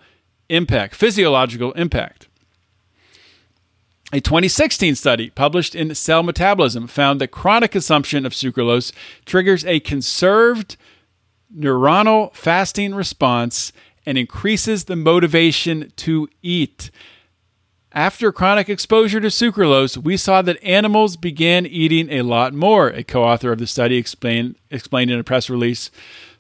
impact. 0.50 0.96
Physiological 0.96 1.72
impact. 1.74 2.28
A 4.14 4.20
2016 4.20 4.96
study 4.96 5.30
published 5.30 5.74
in 5.74 5.96
Cell 5.96 6.22
Metabolism 6.22 6.88
found 6.88 7.22
that 7.22 7.30
chronic 7.30 7.72
consumption 7.72 8.26
of 8.26 8.34
sucralose 8.34 8.92
triggers 9.26 9.64
a 9.64 9.80
conserved 9.80 10.76
neuronal 11.56 12.36
fasting 12.36 12.94
response 12.94 13.72
and 14.06 14.18
increases 14.18 14.86
the 14.86 14.98
motivation 14.98 15.94
to 15.96 16.28
eat. 16.42 16.92
After 17.94 18.34
chronic 18.34 18.68
exposure 18.68 19.22
to 19.22 19.28
sucralose, 19.28 19.96
we 19.96 20.18
saw 20.18 20.42
that 20.42 20.62
animals 20.62 21.16
began 21.16 21.66
eating 21.66 22.12
a 22.12 22.24
lot 22.24 22.54
more, 22.54 22.90
a 22.90 23.06
co 23.06 23.24
author 23.24 23.54
of 23.54 23.60
the 23.60 23.68
study 23.68 23.96
explained, 23.96 24.56
explained 24.70 25.12
in 25.12 25.20
a 25.20 25.24
press 25.24 25.50
release. 25.50 25.90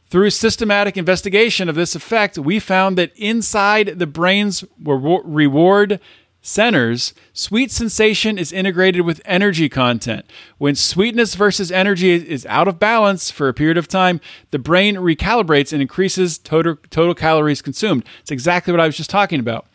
Through 0.08 0.32
systematic 0.32 0.98
investigation 0.98 1.70
of 1.70 1.76
this 1.76 1.96
effect, 1.96 2.38
we 2.38 2.60
found 2.60 2.98
that 2.98 3.14
inside 3.16 3.98
the 3.98 4.08
brain's 4.08 4.66
reward 4.78 6.02
centers, 6.42 7.14
sweet 7.34 7.72
sensation 7.72 8.38
is 8.38 8.52
integrated 8.52 9.02
with 9.02 9.22
energy 9.26 9.70
content. 9.70 10.26
When 10.58 10.76
sweetness 10.76 11.36
versus 11.36 11.72
energy 11.72 12.12
is 12.12 12.46
out 12.48 12.68
of 12.68 12.80
balance 12.80 13.30
for 13.30 13.48
a 13.48 13.54
period 13.54 13.78
of 13.78 13.88
time, 13.88 14.20
the 14.50 14.60
brain 14.60 14.96
recalibrates 14.96 15.72
and 15.72 15.82
increases 15.82 16.38
total, 16.38 16.78
total 16.90 17.14
calories 17.14 17.62
consumed. 17.62 18.04
It's 18.22 18.32
exactly 18.32 18.74
what 18.74 18.80
I 18.80 18.88
was 18.88 18.98
just 18.98 19.10
talking 19.10 19.40
about. 19.40 19.68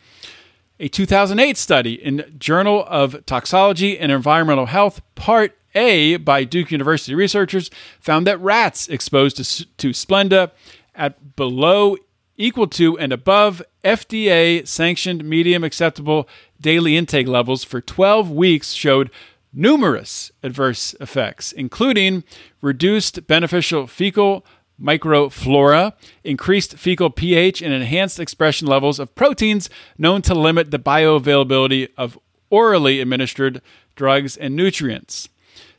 A 0.79 0.87
2008 0.89 1.57
study 1.57 1.93
in 1.93 2.35
Journal 2.37 2.85
of 2.87 3.25
Toxicology 3.25 3.97
and 3.97 4.11
Environmental 4.11 4.67
Health, 4.67 5.01
Part 5.15 5.57
A, 5.73 6.17
by 6.17 6.43
Duke 6.43 6.71
University 6.71 7.15
researchers, 7.15 7.71
found 7.99 8.27
that 8.27 8.39
rats 8.41 8.87
exposed 8.87 9.37
to, 9.37 9.65
to 9.77 9.89
Splenda 9.89 10.51
at 10.93 11.35
below, 11.35 11.97
equal 12.37 12.67
to, 12.67 12.97
and 12.97 13.11
above 13.11 13.61
FDA 13.83 14.65
sanctioned 14.67 15.23
medium 15.25 15.63
acceptable 15.63 16.27
daily 16.61 16.95
intake 16.95 17.27
levels 17.27 17.63
for 17.63 17.81
12 17.81 18.31
weeks 18.31 18.73
showed 18.73 19.09
numerous 19.53 20.31
adverse 20.43 20.93
effects, 20.99 21.51
including 21.51 22.23
reduced 22.61 23.27
beneficial 23.27 23.87
fecal 23.87 24.45
microflora, 24.79 25.93
increased 26.23 26.77
fecal 26.77 27.09
pH, 27.09 27.61
and 27.61 27.73
enhanced 27.73 28.19
expression 28.19 28.67
levels 28.67 28.99
of 28.99 29.15
proteins 29.15 29.69
known 29.97 30.21
to 30.21 30.35
limit 30.35 30.69
the 30.69 30.79
bioavailability 30.79 31.89
of 31.97 32.17
orally 32.49 33.01
administered 33.01 33.61
drugs 33.95 34.37
and 34.37 34.55
nutrients. 34.55 35.29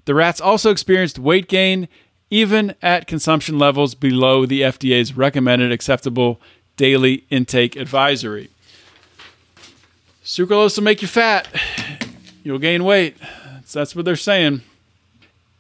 The 0.05 0.15
rats 0.15 0.41
also 0.41 0.71
experienced 0.71 1.19
weight 1.19 1.49
gain 1.49 1.89
even 2.31 2.75
at 2.83 3.07
consumption 3.07 3.59
levels 3.59 3.95
below 3.95 4.47
the 4.47 4.63
FDA's 4.63 5.17
recommended 5.17 5.73
acceptable 5.73 6.41
daily 6.77 7.25
intake 7.31 7.77
advisory. 7.77 8.51
Sucralose 10.25 10.77
will 10.77 10.85
make 10.85 11.03
you 11.03 11.09
fat. 11.09 11.49
You'll 12.45 12.59
gain 12.59 12.85
weight. 12.85 13.17
That's 13.73 13.97
what 13.97 14.05
they're 14.05 14.17
saying. 14.17 14.63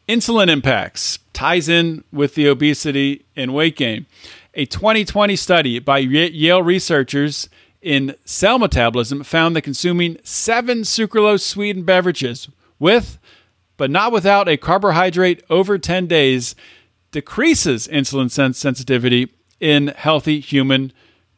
Insulin 0.08 0.48
impacts 0.48 1.18
ties 1.32 1.68
in 1.68 2.02
with 2.12 2.34
the 2.34 2.46
obesity 2.46 3.24
and 3.36 3.54
weight 3.54 3.76
gain. 3.76 4.06
A 4.54 4.64
2020 4.64 5.36
study 5.36 5.78
by 5.78 5.98
Yale 5.98 6.62
researchers 6.62 7.48
in 7.80 8.14
cell 8.24 8.58
metabolism 8.58 9.22
found 9.22 9.54
that 9.54 9.62
consuming 9.62 10.18
seven 10.24 10.80
sucralose 10.80 11.42
sweetened 11.42 11.86
beverages 11.86 12.48
with, 12.78 13.17
but 13.78 13.90
not 13.90 14.12
without, 14.12 14.48
a 14.48 14.58
carbohydrate 14.58 15.42
over 15.48 15.78
10 15.78 16.06
days 16.06 16.54
decreases 17.10 17.88
insulin 17.88 18.54
sensitivity 18.54 19.32
in 19.58 19.88
healthy 19.88 20.40
human 20.40 20.92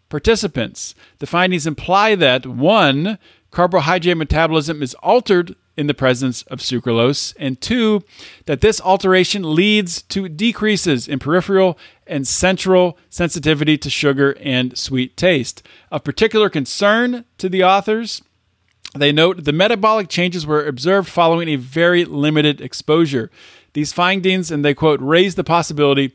participants. 0.09 0.97
The 1.21 1.27
findings 1.27 1.67
imply 1.67 2.17
that 2.17 2.45
one, 2.45 3.19
carbohydrate 3.53 4.17
metabolism 4.17 4.83
is 4.83 4.95
altered 4.95 5.55
in 5.77 5.87
the 5.87 5.95
presence 5.95 6.43
of 6.43 6.59
sucralose, 6.59 7.35
and 7.39 7.59
two, 7.61 8.03
that 8.45 8.61
this 8.61 8.81
alteration 8.83 9.55
leads 9.55 10.03
to 10.03 10.29
decreases 10.29 11.09
in 11.09 11.19
peripheral 11.19 11.79
and 12.07 12.29
central 12.29 12.99
sensitivity 13.09 13.79
to 13.79 13.89
sugar 13.89 14.37
and 14.41 14.77
sweet 14.77 15.17
taste. 15.17 15.63
Of 15.91 16.05
particular 16.05 16.51
concern 16.51 17.25
to 17.39 17.49
the 17.49 17.65
authors, 17.65 18.23
they 18.95 19.13
note 19.13 19.45
the 19.45 19.53
metabolic 19.53 20.09
changes 20.09 20.47
were 20.47 20.67
observed 20.67 21.09
following 21.09 21.49
a 21.49 21.57
very 21.57 22.05
limited 22.05 22.61
exposure. 22.61 23.31
These 23.73 23.93
findings, 23.93 24.51
and 24.51 24.65
they 24.65 24.75
quote, 24.75 25.01
raise 25.01 25.37
the 25.37 25.45
possibility 25.45 26.13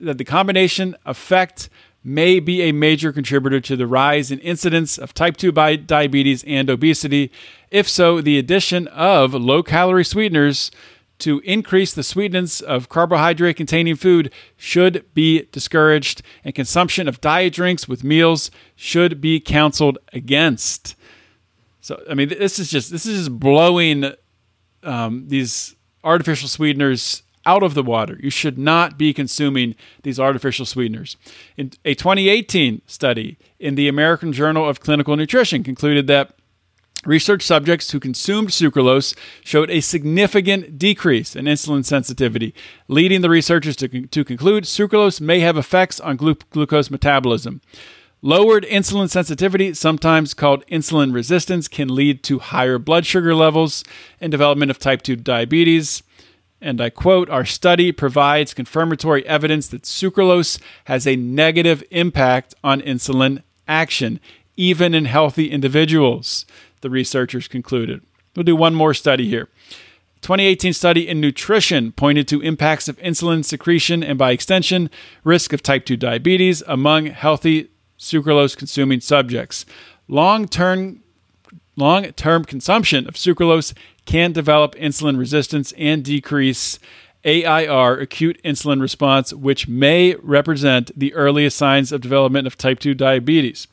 that 0.00 0.18
the 0.18 0.24
combination 0.24 0.96
effect 1.04 1.68
may 2.04 2.40
be 2.40 2.62
a 2.62 2.72
major 2.72 3.12
contributor 3.12 3.60
to 3.60 3.76
the 3.76 3.86
rise 3.86 4.30
in 4.30 4.38
incidence 4.40 4.98
of 4.98 5.14
type 5.14 5.36
2 5.36 5.52
diabetes 5.52 6.44
and 6.46 6.68
obesity. 6.68 7.30
If 7.70 7.88
so, 7.88 8.20
the 8.20 8.38
addition 8.38 8.88
of 8.88 9.34
low 9.34 9.62
calorie 9.62 10.04
sweeteners 10.04 10.70
to 11.18 11.40
increase 11.40 11.92
the 11.94 12.02
sweetness 12.02 12.60
of 12.60 12.88
carbohydrate 12.88 13.56
containing 13.56 13.94
food 13.94 14.32
should 14.56 15.04
be 15.14 15.42
discouraged, 15.52 16.22
and 16.44 16.54
consumption 16.54 17.06
of 17.06 17.20
diet 17.20 17.52
drinks 17.52 17.86
with 17.86 18.02
meals 18.02 18.50
should 18.74 19.20
be 19.20 19.38
counseled 19.38 19.98
against. 20.12 20.96
So, 21.82 22.00
I 22.08 22.14
mean, 22.14 22.28
this 22.28 22.58
is 22.60 22.70
just 22.70 22.90
this 22.90 23.04
is 23.04 23.26
just 23.26 23.38
blowing 23.38 24.12
um, 24.84 25.28
these 25.28 25.74
artificial 26.04 26.48
sweeteners 26.48 27.24
out 27.44 27.64
of 27.64 27.74
the 27.74 27.82
water. 27.82 28.18
You 28.22 28.30
should 28.30 28.56
not 28.56 28.96
be 28.96 29.12
consuming 29.12 29.74
these 30.04 30.20
artificial 30.20 30.64
sweeteners. 30.64 31.16
In 31.56 31.72
a 31.84 31.94
2018 31.94 32.82
study 32.86 33.36
in 33.58 33.74
the 33.74 33.88
American 33.88 34.32
Journal 34.32 34.68
of 34.68 34.78
Clinical 34.78 35.16
Nutrition 35.16 35.64
concluded 35.64 36.06
that 36.06 36.36
research 37.04 37.42
subjects 37.42 37.90
who 37.90 37.98
consumed 37.98 38.50
sucralose 38.50 39.16
showed 39.42 39.68
a 39.68 39.80
significant 39.80 40.78
decrease 40.78 41.34
in 41.34 41.46
insulin 41.46 41.84
sensitivity, 41.84 42.54
leading 42.86 43.22
the 43.22 43.30
researchers 43.30 43.74
to, 43.74 43.88
to 44.06 44.24
conclude 44.24 44.62
sucralose 44.64 45.20
may 45.20 45.40
have 45.40 45.56
effects 45.56 45.98
on 45.98 46.16
glu- 46.16 46.36
glucose 46.50 46.92
metabolism. 46.92 47.60
Lowered 48.24 48.64
insulin 48.66 49.10
sensitivity, 49.10 49.74
sometimes 49.74 50.32
called 50.32 50.64
insulin 50.66 51.12
resistance, 51.12 51.66
can 51.66 51.92
lead 51.92 52.22
to 52.22 52.38
higher 52.38 52.78
blood 52.78 53.04
sugar 53.04 53.34
levels 53.34 53.82
and 54.20 54.30
development 54.30 54.70
of 54.70 54.78
type 54.78 55.02
2 55.02 55.16
diabetes. 55.16 56.04
And 56.60 56.80
I 56.80 56.88
quote 56.88 57.28
Our 57.28 57.44
study 57.44 57.90
provides 57.90 58.54
confirmatory 58.54 59.26
evidence 59.26 59.66
that 59.68 59.82
sucralose 59.82 60.60
has 60.84 61.04
a 61.04 61.16
negative 61.16 61.82
impact 61.90 62.54
on 62.62 62.80
insulin 62.80 63.42
action, 63.66 64.20
even 64.56 64.94
in 64.94 65.06
healthy 65.06 65.50
individuals, 65.50 66.46
the 66.80 66.90
researchers 66.90 67.48
concluded. 67.48 68.02
We'll 68.36 68.44
do 68.44 68.54
one 68.54 68.76
more 68.76 68.94
study 68.94 69.28
here. 69.28 69.48
2018 70.20 70.72
study 70.72 71.08
in 71.08 71.20
nutrition 71.20 71.90
pointed 71.90 72.28
to 72.28 72.40
impacts 72.40 72.86
of 72.86 72.96
insulin 72.98 73.44
secretion 73.44 74.04
and 74.04 74.16
by 74.16 74.30
extension 74.30 74.90
risk 75.24 75.52
of 75.52 75.60
type 75.60 75.84
2 75.86 75.96
diabetes 75.96 76.62
among 76.68 77.06
healthy 77.06 77.68
sucralose 78.02 78.56
consuming 78.56 79.00
subjects. 79.00 79.64
Long-term 80.08 81.02
long-term 81.76 82.44
consumption 82.44 83.08
of 83.08 83.14
sucralose 83.14 83.72
can 84.04 84.32
develop 84.32 84.74
insulin 84.74 85.18
resistance 85.18 85.72
and 85.78 86.04
decrease 86.04 86.78
AIR, 87.24 87.98
acute 87.98 88.40
insulin 88.44 88.80
response, 88.80 89.32
which 89.32 89.68
may 89.68 90.16
represent 90.16 90.90
the 90.98 91.14
earliest 91.14 91.56
signs 91.56 91.92
of 91.92 92.00
development 92.00 92.46
of 92.46 92.58
type 92.58 92.80
2 92.80 92.94
diabetes. 92.94 93.68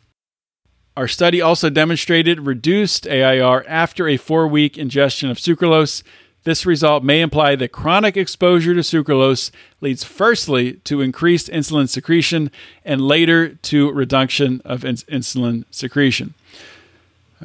Our 0.95 1.07
study 1.07 1.41
also 1.41 1.69
demonstrated 1.69 2.45
reduced 2.45 3.07
AIR 3.07 3.67
after 3.67 4.07
a 4.07 4.17
four 4.17 4.47
week 4.47 4.77
ingestion 4.77 5.29
of 5.29 5.37
sucralose. 5.37 6.03
This 6.49 6.65
result 6.65 7.03
may 7.03 7.21
imply 7.21 7.55
that 7.57 7.71
chronic 7.71 8.17
exposure 8.17 8.73
to 8.73 8.79
sucralose 8.79 9.51
leads 9.81 10.03
firstly 10.03 10.73
to 10.83 10.99
increased 10.99 11.47
insulin 11.47 11.87
secretion 11.87 12.49
and 12.83 13.01
later 13.01 13.49
to 13.49 13.91
reduction 13.91 14.59
of 14.65 14.83
ins- 14.83 15.03
insulin 15.03 15.65
secretion. 15.69 16.33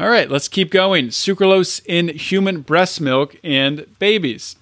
All 0.00 0.08
right, 0.08 0.30
let's 0.30 0.48
keep 0.48 0.70
going. 0.70 1.08
Sucralose 1.08 1.82
in 1.84 2.08
human 2.16 2.62
breast 2.62 2.98
milk 2.98 3.36
and 3.44 3.84
babies. 3.98 4.56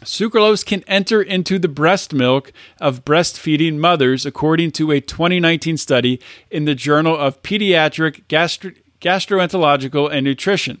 Sucralose 0.00 0.66
can 0.66 0.82
enter 0.88 1.22
into 1.22 1.56
the 1.56 1.68
breast 1.68 2.12
milk 2.12 2.52
of 2.80 3.04
breastfeeding 3.04 3.76
mothers, 3.76 4.26
according 4.26 4.72
to 4.72 4.90
a 4.90 5.00
2019 5.00 5.76
study 5.76 6.20
in 6.50 6.64
the 6.64 6.74
Journal 6.74 7.16
of 7.16 7.40
Pediatric 7.44 8.22
Gastro- 8.26 8.72
Gastroenterological 9.00 10.10
and 10.10 10.24
Nutrition. 10.24 10.80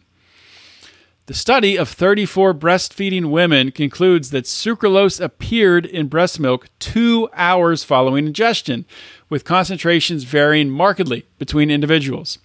The 1.30 1.36
study 1.36 1.76
of 1.76 1.88
34 1.88 2.54
breastfeeding 2.54 3.30
women 3.30 3.70
concludes 3.70 4.30
that 4.30 4.46
sucralose 4.46 5.20
appeared 5.20 5.86
in 5.86 6.08
breast 6.08 6.40
milk 6.40 6.66
two 6.80 7.28
hours 7.34 7.84
following 7.84 8.26
ingestion, 8.26 8.84
with 9.28 9.44
concentrations 9.44 10.24
varying 10.24 10.70
markedly 10.70 11.28
between 11.38 11.70
individuals. 11.70 12.40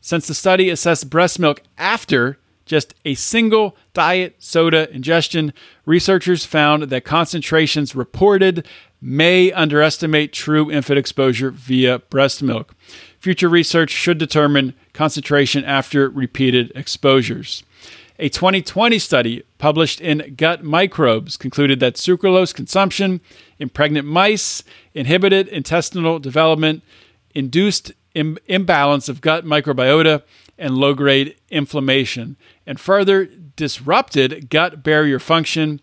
Since 0.00 0.26
the 0.26 0.32
study 0.32 0.70
assessed 0.70 1.10
breast 1.10 1.38
milk 1.38 1.60
after 1.76 2.38
just 2.64 2.94
a 3.04 3.12
single 3.12 3.76
diet 3.92 4.36
soda 4.38 4.90
ingestion, 4.90 5.52
researchers 5.84 6.46
found 6.46 6.84
that 6.84 7.04
concentrations 7.04 7.94
reported 7.94 8.66
may 9.02 9.52
underestimate 9.52 10.32
true 10.32 10.70
infant 10.70 10.98
exposure 10.98 11.50
via 11.50 11.98
breast 11.98 12.42
milk. 12.42 12.74
Future 13.18 13.50
research 13.50 13.90
should 13.90 14.16
determine 14.16 14.72
concentration 14.94 15.62
after 15.62 16.08
repeated 16.08 16.72
exposures. 16.74 17.64
A 18.22 18.28
2020 18.28 18.98
study 18.98 19.42
published 19.56 19.98
in 19.98 20.34
Gut 20.36 20.62
Microbes 20.62 21.38
concluded 21.38 21.80
that 21.80 21.94
sucralose 21.94 22.54
consumption 22.54 23.22
in 23.58 23.70
pregnant 23.70 24.06
mice 24.06 24.62
inhibited 24.92 25.48
intestinal 25.48 26.18
development, 26.18 26.82
induced 27.34 27.92
Im- 28.14 28.36
imbalance 28.46 29.08
of 29.08 29.22
gut 29.22 29.46
microbiota 29.46 30.22
and 30.58 30.76
low 30.76 30.92
grade 30.92 31.34
inflammation, 31.48 32.36
and 32.66 32.78
further 32.78 33.24
disrupted 33.56 34.50
gut 34.50 34.82
barrier 34.82 35.18
function 35.18 35.80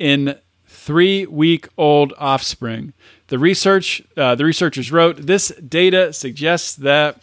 in 0.00 0.36
three 0.66 1.24
week 1.26 1.68
old 1.78 2.12
offspring. 2.18 2.94
The 3.28 3.38
research 3.38 4.02
uh, 4.16 4.34
the 4.34 4.44
researchers 4.44 4.90
wrote 4.90 5.18
this 5.18 5.52
data 5.68 6.12
suggests 6.12 6.74
that 6.76 7.22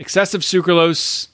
excessive 0.00 0.40
sucralose 0.40 1.28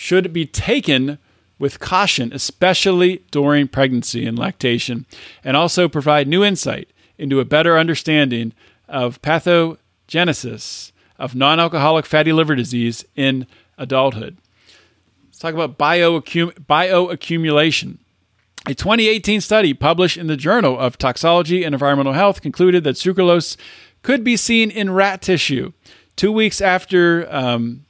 should 0.00 0.32
be 0.32 0.46
taken 0.46 1.18
with 1.58 1.78
caution, 1.78 2.32
especially 2.32 3.22
during 3.30 3.68
pregnancy 3.68 4.24
and 4.24 4.38
lactation, 4.38 5.04
and 5.44 5.58
also 5.58 5.90
provide 5.90 6.26
new 6.26 6.42
insight 6.42 6.88
into 7.18 7.38
a 7.38 7.44
better 7.44 7.76
understanding 7.76 8.54
of 8.88 9.20
pathogenesis 9.20 10.92
of 11.18 11.34
non 11.34 11.60
alcoholic 11.60 12.06
fatty 12.06 12.32
liver 12.32 12.54
disease 12.56 13.04
in 13.14 13.46
adulthood. 13.76 14.38
Let's 15.26 15.38
talk 15.38 15.52
about 15.52 15.76
bioaccum- 15.76 16.64
bioaccumulation. 16.64 17.98
A 18.64 18.74
2018 18.74 19.42
study 19.42 19.74
published 19.74 20.16
in 20.16 20.28
the 20.28 20.36
Journal 20.36 20.78
of 20.78 20.96
Toxicology 20.96 21.62
and 21.62 21.74
Environmental 21.74 22.14
Health 22.14 22.40
concluded 22.40 22.84
that 22.84 22.96
sucralose 22.96 23.58
could 24.00 24.24
be 24.24 24.38
seen 24.38 24.70
in 24.70 24.90
rat 24.90 25.20
tissue. 25.20 25.72
Two 26.16 26.32
weeks 26.32 26.62
after 26.62 27.26
um, 27.30 27.84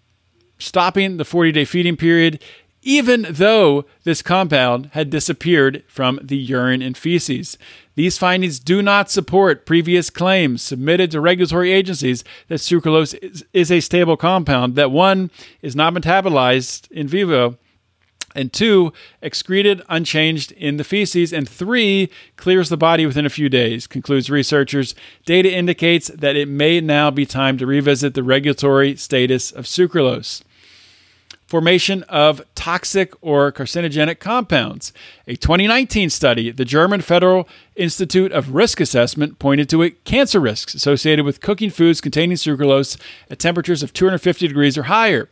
stopping 0.60 1.16
the 1.16 1.24
40 1.24 1.52
day 1.52 1.64
feeding 1.64 1.96
period, 1.96 2.42
even 2.82 3.26
though 3.28 3.84
this 4.04 4.22
compound 4.22 4.90
had 4.92 5.10
disappeared 5.10 5.84
from 5.86 6.18
the 6.22 6.36
urine 6.36 6.82
and 6.82 6.96
feces. 6.96 7.58
These 7.94 8.16
findings 8.16 8.58
do 8.58 8.80
not 8.80 9.10
support 9.10 9.66
previous 9.66 10.08
claims 10.08 10.62
submitted 10.62 11.10
to 11.10 11.20
regulatory 11.20 11.72
agencies 11.72 12.24
that 12.48 12.60
sucralose 12.60 13.18
is, 13.22 13.44
is 13.52 13.70
a 13.70 13.80
stable 13.80 14.16
compound, 14.16 14.74
that 14.76 14.90
one, 14.90 15.30
is 15.60 15.76
not 15.76 15.92
metabolized 15.92 16.90
in 16.90 17.06
vivo, 17.06 17.58
and 18.34 18.52
two, 18.52 18.92
excreted 19.20 19.82
unchanged 19.88 20.52
in 20.52 20.76
the 20.76 20.84
feces, 20.84 21.32
and 21.32 21.48
three, 21.48 22.08
clears 22.36 22.68
the 22.68 22.76
body 22.76 23.04
within 23.04 23.26
a 23.26 23.30
few 23.30 23.48
days, 23.48 23.86
concludes 23.86 24.30
researchers. 24.30 24.94
Data 25.26 25.52
indicates 25.52 26.08
that 26.08 26.36
it 26.36 26.48
may 26.48 26.80
now 26.80 27.10
be 27.10 27.26
time 27.26 27.58
to 27.58 27.66
revisit 27.66 28.14
the 28.14 28.22
regulatory 28.22 28.96
status 28.96 29.50
of 29.50 29.64
sucralose 29.64 30.42
formation 31.50 32.04
of 32.04 32.40
toxic 32.54 33.12
or 33.20 33.50
carcinogenic 33.50 34.20
compounds. 34.20 34.92
A 35.26 35.34
2019 35.34 36.08
study, 36.08 36.52
the 36.52 36.64
German 36.64 37.00
Federal 37.00 37.48
Institute 37.74 38.30
of 38.30 38.54
Risk 38.54 38.80
Assessment 38.80 39.40
pointed 39.40 39.68
to 39.70 39.82
a 39.82 39.90
cancer 39.90 40.38
risks 40.38 40.74
associated 40.74 41.24
with 41.24 41.40
cooking 41.40 41.70
foods 41.70 42.00
containing 42.00 42.36
sucralose 42.36 42.96
at 43.28 43.40
temperatures 43.40 43.82
of 43.82 43.92
250 43.92 44.46
degrees 44.46 44.78
or 44.78 44.84
higher. 44.84 45.28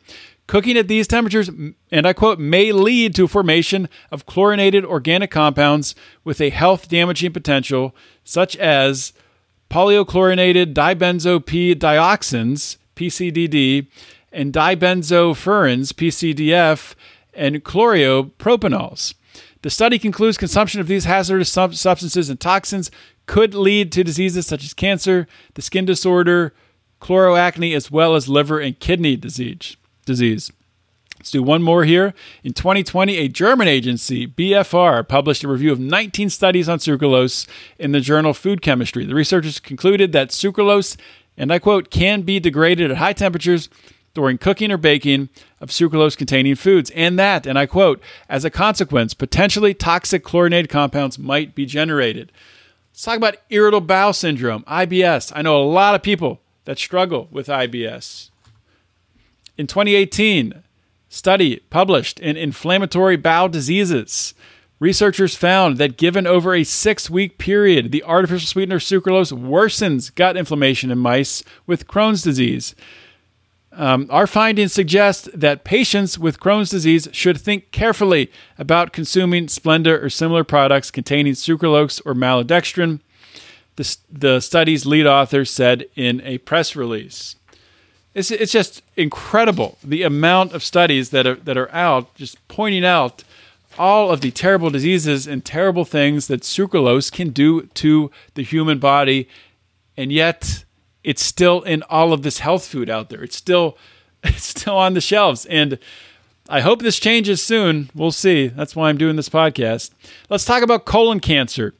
Cooking 0.48 0.76
at 0.76 0.88
these 0.88 1.06
temperatures, 1.06 1.50
and 1.92 2.06
I 2.06 2.12
quote, 2.14 2.40
may 2.40 2.72
lead 2.72 3.14
to 3.14 3.28
formation 3.28 3.88
of 4.10 4.26
chlorinated 4.26 4.84
organic 4.84 5.30
compounds 5.30 5.94
with 6.24 6.40
a 6.40 6.50
health 6.50 6.88
damaging 6.88 7.32
potential, 7.32 7.94
such 8.24 8.56
as 8.56 9.12
polychlorinated 9.70 10.74
dibenzo 10.74 11.44
P 11.44 11.76
dioxins, 11.76 12.76
PCDD, 12.96 13.86
and 14.32 14.52
dibenzofurans, 14.52 15.92
PCDF, 15.92 16.94
and 17.34 17.64
chloropropanol. 17.64 19.14
The 19.62 19.70
study 19.70 19.98
concludes 19.98 20.36
consumption 20.36 20.80
of 20.80 20.86
these 20.86 21.04
hazardous 21.04 21.50
sub- 21.50 21.74
substances 21.74 22.30
and 22.30 22.38
toxins 22.38 22.90
could 23.26 23.54
lead 23.54 23.92
to 23.92 24.04
diseases 24.04 24.46
such 24.46 24.64
as 24.64 24.74
cancer, 24.74 25.26
the 25.54 25.62
skin 25.62 25.84
disorder, 25.84 26.54
chloroacne, 27.00 27.74
as 27.74 27.90
well 27.90 28.14
as 28.14 28.28
liver 28.28 28.60
and 28.60 28.78
kidney 28.78 29.16
disease. 29.16 29.76
disease. 30.04 30.50
Let's 31.18 31.32
do 31.32 31.42
one 31.42 31.62
more 31.62 31.84
here. 31.84 32.14
In 32.44 32.52
2020, 32.52 33.16
a 33.16 33.28
German 33.28 33.66
agency, 33.66 34.26
BFR, 34.26 35.06
published 35.06 35.42
a 35.42 35.48
review 35.48 35.72
of 35.72 35.80
19 35.80 36.30
studies 36.30 36.68
on 36.68 36.78
sucralose 36.78 37.46
in 37.78 37.90
the 37.90 38.00
journal 38.00 38.32
Food 38.32 38.62
Chemistry. 38.62 39.04
The 39.04 39.16
researchers 39.16 39.58
concluded 39.58 40.12
that 40.12 40.30
sucralose, 40.30 40.96
and 41.36 41.52
I 41.52 41.58
quote, 41.58 41.90
can 41.90 42.22
be 42.22 42.38
degraded 42.38 42.92
at 42.92 42.98
high 42.98 43.12
temperatures 43.12 43.68
during 44.18 44.36
cooking 44.36 44.72
or 44.72 44.76
baking 44.76 45.28
of 45.60 45.70
sucralose 45.70 46.16
containing 46.16 46.56
foods, 46.56 46.90
and 46.90 47.16
that, 47.20 47.46
and 47.46 47.56
I 47.56 47.66
quote, 47.66 48.02
as 48.28 48.44
a 48.44 48.50
consequence, 48.50 49.14
potentially 49.14 49.74
toxic 49.74 50.24
chlorinated 50.24 50.68
compounds 50.68 51.20
might 51.20 51.54
be 51.54 51.64
generated. 51.64 52.32
Let's 52.90 53.04
talk 53.04 53.16
about 53.16 53.36
irritable 53.48 53.86
bowel 53.86 54.12
syndrome, 54.12 54.64
IBS. 54.64 55.30
I 55.36 55.42
know 55.42 55.56
a 55.56 55.62
lot 55.62 55.94
of 55.94 56.02
people 56.02 56.40
that 56.64 56.80
struggle 56.80 57.28
with 57.30 57.46
IBS. 57.46 58.30
In 59.56 59.68
2018, 59.68 60.64
study 61.08 61.58
published 61.70 62.18
in 62.18 62.36
Inflammatory 62.36 63.16
Bowel 63.16 63.48
Diseases, 63.48 64.34
researchers 64.80 65.36
found 65.36 65.78
that 65.78 65.96
given 65.96 66.26
over 66.26 66.56
a 66.56 66.64
six 66.64 67.08
week 67.08 67.38
period, 67.38 67.92
the 67.92 68.02
artificial 68.02 68.48
sweetener 68.48 68.80
sucralose 68.80 69.32
worsens 69.32 70.12
gut 70.12 70.36
inflammation 70.36 70.90
in 70.90 70.98
mice 70.98 71.44
with 71.68 71.86
Crohn's 71.86 72.22
disease. 72.22 72.74
Um, 73.78 74.08
our 74.10 74.26
findings 74.26 74.72
suggest 74.72 75.28
that 75.38 75.62
patients 75.62 76.18
with 76.18 76.40
Crohn's 76.40 76.68
disease 76.68 77.08
should 77.12 77.40
think 77.40 77.70
carefully 77.70 78.28
about 78.58 78.92
consuming 78.92 79.46
Splenda 79.46 80.02
or 80.02 80.10
similar 80.10 80.42
products 80.42 80.90
containing 80.90 81.34
sucralose 81.34 82.02
or 82.04 82.12
maltodextrin, 82.12 82.98
the, 83.76 83.96
the 84.10 84.40
study's 84.40 84.84
lead 84.84 85.06
author 85.06 85.44
said 85.44 85.86
in 85.94 86.20
a 86.22 86.38
press 86.38 86.74
release. 86.74 87.36
It's, 88.14 88.32
it's 88.32 88.50
just 88.50 88.82
incredible 88.96 89.78
the 89.84 90.02
amount 90.02 90.54
of 90.54 90.64
studies 90.64 91.10
that 91.10 91.24
are, 91.24 91.36
that 91.36 91.56
are 91.56 91.72
out 91.72 92.12
just 92.16 92.36
pointing 92.48 92.84
out 92.84 93.22
all 93.78 94.10
of 94.10 94.22
the 94.22 94.32
terrible 94.32 94.70
diseases 94.70 95.28
and 95.28 95.44
terrible 95.44 95.84
things 95.84 96.26
that 96.26 96.40
sucralose 96.40 97.12
can 97.12 97.30
do 97.30 97.66
to 97.74 98.10
the 98.34 98.42
human 98.42 98.80
body. 98.80 99.28
And 99.96 100.10
yet, 100.10 100.64
it's 101.08 101.22
still 101.22 101.62
in 101.62 101.82
all 101.84 102.12
of 102.12 102.20
this 102.20 102.40
health 102.40 102.66
food 102.66 102.90
out 102.90 103.08
there. 103.08 103.22
It's 103.22 103.34
still 103.34 103.78
it's 104.22 104.44
still 104.44 104.76
on 104.76 104.92
the 104.92 105.00
shelves 105.00 105.46
and 105.46 105.78
I 106.50 106.60
hope 106.60 106.82
this 106.82 106.98
changes 106.98 107.40
soon. 107.40 107.88
We'll 107.94 108.10
see. 108.10 108.48
That's 108.48 108.76
why 108.76 108.90
I'm 108.90 108.98
doing 108.98 109.16
this 109.16 109.30
podcast. 109.30 109.90
Let's 110.28 110.44
talk 110.44 110.62
about 110.62 110.84
colon 110.84 111.20
cancer. 111.20 111.74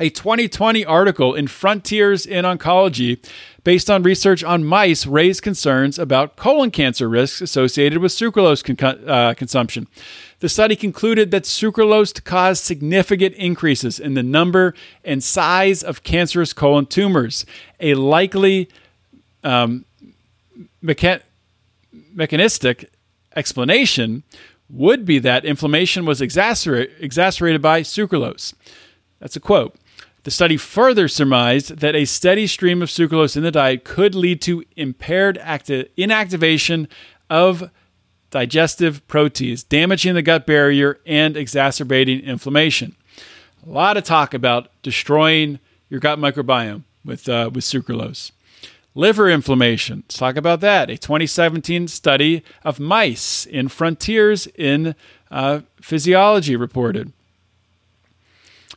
A 0.00 0.10
2020 0.10 0.84
article 0.84 1.34
in 1.34 1.46
Frontiers 1.48 2.24
in 2.24 2.44
Oncology, 2.44 3.24
based 3.64 3.90
on 3.90 4.02
research 4.04 4.44
on 4.44 4.64
mice, 4.64 5.06
raised 5.06 5.42
concerns 5.42 5.98
about 5.98 6.36
colon 6.36 6.70
cancer 6.70 7.08
risks 7.08 7.40
associated 7.40 7.98
with 7.98 8.12
sucralose 8.12 8.76
con- 8.76 9.08
uh, 9.08 9.34
consumption. 9.34 9.88
The 10.40 10.48
study 10.48 10.76
concluded 10.76 11.30
that 11.32 11.42
sucralose 11.42 12.22
caused 12.22 12.64
significant 12.64 13.34
increases 13.34 13.98
in 13.98 14.14
the 14.14 14.22
number 14.22 14.74
and 15.04 15.22
size 15.22 15.82
of 15.82 16.04
cancerous 16.04 16.52
colon 16.52 16.86
tumors, 16.86 17.44
a 17.80 17.94
likely 17.94 18.68
um, 19.42 19.84
mecha- 20.82 21.22
mechanistic 22.12 22.90
explanation 23.34 24.22
would 24.70 25.04
be 25.04 25.18
that 25.18 25.44
inflammation 25.44 26.04
was 26.04 26.20
exacerbated, 26.20 26.94
exacerbated 27.00 27.62
by 27.62 27.80
sucralose. 27.80 28.54
That's 29.18 29.36
a 29.36 29.40
quote. 29.40 29.74
The 30.24 30.30
study 30.30 30.56
further 30.56 31.08
surmised 31.08 31.78
that 31.78 31.94
a 31.94 32.04
steady 32.04 32.46
stream 32.46 32.82
of 32.82 32.90
sucralose 32.90 33.36
in 33.36 33.42
the 33.42 33.50
diet 33.50 33.84
could 33.84 34.14
lead 34.14 34.42
to 34.42 34.62
impaired 34.76 35.38
acti- 35.38 35.88
inactivation 35.96 36.86
of 37.30 37.70
digestive 38.30 39.06
proteins, 39.08 39.62
damaging 39.62 40.14
the 40.14 40.22
gut 40.22 40.46
barrier 40.46 40.98
and 41.06 41.36
exacerbating 41.36 42.20
inflammation. 42.20 42.94
A 43.66 43.70
lot 43.70 43.96
of 43.96 44.04
talk 44.04 44.34
about 44.34 44.70
destroying 44.82 45.58
your 45.88 46.00
gut 46.00 46.18
microbiome 46.18 46.82
with, 47.04 47.28
uh, 47.28 47.50
with 47.52 47.64
sucralose. 47.64 48.30
Liver 48.94 49.30
inflammation, 49.30 50.02
let's 50.06 50.18
talk 50.18 50.36
about 50.36 50.60
that. 50.60 50.90
A 50.90 50.98
2017 50.98 51.88
study 51.88 52.42
of 52.64 52.80
mice 52.80 53.46
in 53.46 53.68
Frontiers 53.68 54.48
in 54.56 54.94
uh, 55.30 55.60
Physiology 55.80 56.56
reported. 56.56 57.12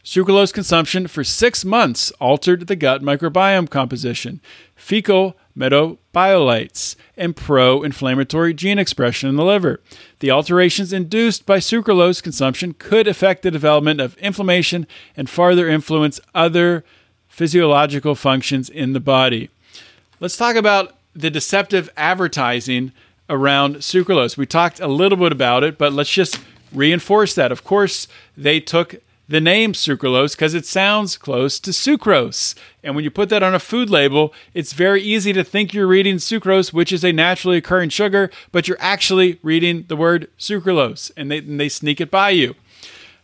Sucralose 0.03 0.53
consumption 0.53 1.07
for 1.07 1.23
six 1.23 1.63
months 1.63 2.11
altered 2.19 2.67
the 2.67 2.75
gut 2.75 3.01
microbiome 3.01 3.69
composition. 3.69 4.41
Fecal 4.75 5.35
metabolites, 5.57 6.95
and 7.17 7.35
pro 7.35 7.83
inflammatory 7.83 8.53
gene 8.53 8.79
expression 8.79 9.29
in 9.29 9.35
the 9.35 9.45
liver. 9.45 9.79
The 10.19 10.31
alterations 10.31 10.93
induced 10.93 11.45
by 11.45 11.57
sucralose 11.57 12.21
consumption 12.21 12.73
could 12.73 13.07
affect 13.07 13.43
the 13.43 13.51
development 13.51 13.99
of 14.01 14.17
inflammation 14.17 14.87
and 15.15 15.29
further 15.29 15.67
influence 15.67 16.19
other 16.33 16.83
physiological 17.27 18.15
functions 18.15 18.69
in 18.69 18.93
the 18.93 18.99
body. 18.99 19.49
Let's 20.19 20.37
talk 20.37 20.55
about 20.55 20.97
the 21.15 21.29
deceptive 21.29 21.89
advertising 21.97 22.91
around 23.29 23.77
sucralose. 23.77 24.37
We 24.37 24.45
talked 24.45 24.79
a 24.79 24.87
little 24.87 25.17
bit 25.17 25.31
about 25.31 25.63
it, 25.63 25.77
but 25.77 25.93
let's 25.93 26.11
just 26.11 26.39
reinforce 26.73 27.33
that. 27.35 27.51
Of 27.51 27.63
course, 27.63 28.07
they 28.35 28.59
took 28.59 29.01
the 29.31 29.41
name 29.41 29.73
sucralose 29.73 30.35
because 30.35 30.53
it 30.53 30.65
sounds 30.65 31.17
close 31.17 31.59
to 31.61 31.71
sucrose. 31.71 32.53
And 32.83 32.95
when 32.95 33.03
you 33.03 33.09
put 33.09 33.29
that 33.29 33.43
on 33.43 33.55
a 33.55 33.59
food 33.59 33.89
label, 33.89 34.33
it's 34.53 34.73
very 34.73 35.01
easy 35.01 35.31
to 35.33 35.43
think 35.43 35.73
you're 35.73 35.87
reading 35.87 36.17
sucrose, 36.17 36.73
which 36.73 36.91
is 36.91 37.03
a 37.03 37.13
naturally 37.13 37.57
occurring 37.57 37.89
sugar, 37.89 38.29
but 38.51 38.67
you're 38.67 38.77
actually 38.81 39.39
reading 39.41 39.85
the 39.87 39.95
word 39.95 40.29
sucralose, 40.37 41.11
and 41.15 41.31
they, 41.31 41.37
and 41.37 41.59
they 41.59 41.69
sneak 41.69 42.01
it 42.01 42.11
by 42.11 42.31
you. 42.31 42.55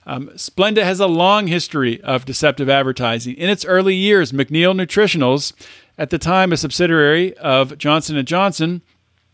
Um, 0.05 0.29
Splenda 0.29 0.83
has 0.83 1.01
a 1.01 1.07
long 1.07 1.47
history 1.47 1.99
of 2.01 2.23
deceptive 2.23 2.69
advertising. 2.69 3.35
In 3.35 3.49
its 3.49 3.65
early 3.65 3.93
years, 3.93 4.31
McNeil 4.31 4.73
Nutritionals, 4.73 5.51
at 5.97 6.09
the 6.09 6.17
time 6.17 6.53
a 6.53 6.57
subsidiary 6.57 7.35
of 7.37 7.77
Johnson 7.77 8.25
& 8.25 8.25
Johnson, 8.25 8.81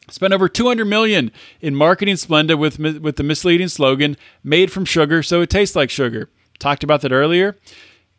spent 0.10 0.34
over 0.34 0.50
200 0.50 0.86
million 0.86 1.32
in 1.62 1.76
marketing 1.76 2.16
Splenda 2.16 2.58
with 2.58 2.80
with 2.80 3.18
the 3.18 3.24
misleading 3.24 3.68
slogan 3.68 4.18
"Made 4.44 4.72
from 4.72 4.84
sugar, 4.84 5.22
so 5.22 5.42
it 5.42 5.52
tastes 5.52 5.76
like 5.76 5.92
sugar." 5.92 6.30
Talked 6.60 6.84
about 6.84 7.02
that 7.02 7.12
earlier. 7.12 7.58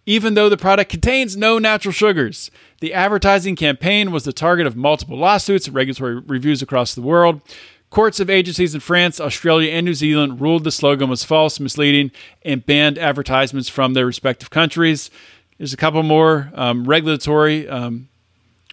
Even 0.07 0.35
though 0.35 0.51
the 0.51 0.57
product 0.57 0.91
contains 0.91 1.37
no 1.37 1.59
natural 1.59 1.93
sugars, 1.93 2.51
the 2.81 2.93
advertising 2.93 3.57
campaign 3.57 4.13
was 4.13 4.25
the 4.25 4.33
target 4.35 4.67
of 4.67 4.77
multiple 4.77 5.17
lawsuits 5.17 5.67
and 5.67 5.75
regulatory 5.75 6.21
reviews 6.21 6.61
across 6.61 6.95
the 6.95 7.01
world. 7.01 7.41
Courts 7.89 8.21
of 8.21 8.29
agencies 8.29 8.75
in 8.75 8.81
France, 8.81 9.21
Australia, 9.21 9.71
and 9.73 9.87
New 9.87 9.95
Zealand 9.95 10.41
ruled 10.41 10.65
the 10.65 10.73
slogan 10.73 11.09
was 11.09 11.25
false, 11.25 11.59
misleading, 11.61 12.11
and 12.43 12.67
banned 12.67 12.99
advertisements 12.99 13.69
from 13.69 13.95
their 13.95 14.05
respective 14.05 14.51
countries. 14.51 15.11
There's 15.59 15.73
a 15.73 15.79
couple 15.79 16.03
more 16.03 16.51
um, 16.55 16.85
regulatory 16.85 17.69
um, 17.69 18.09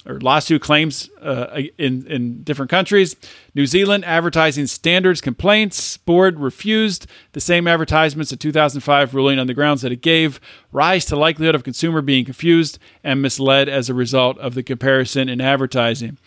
or 0.06 0.20
lawsuit 0.20 0.62
claims 0.62 1.10
uh, 1.22 1.62
in 1.78 2.06
in 2.08 2.44
different 2.44 2.70
countries. 2.70 3.16
New 3.54 3.66
Zealand 3.66 4.06
Advertising 4.06 4.68
Standards 4.68 5.22
Complaints 5.22 5.98
Board 5.98 6.40
refused 6.40 7.08
the 7.34 7.42
same 7.42 7.68
advertisements 7.68 8.32
in 8.32 8.38
2005, 8.38 9.14
ruling 9.14 9.40
on 9.40 9.48
the 9.48 9.54
grounds 9.54 9.82
that 9.82 9.92
it 9.92 10.02
gave 10.02 10.40
rise 10.72 11.06
to 11.06 11.16
likelihood 11.16 11.56
of 11.56 11.64
consumer 11.64 12.02
being 12.02 12.26
confused 12.26 12.80
and 13.04 13.22
misled 13.22 13.70
as 13.70 13.90
a 13.90 13.94
result 13.94 14.38
of 14.40 14.56
the 14.56 14.64
comparison 14.64 15.30
in 15.30 15.42
advertising. 15.42 16.18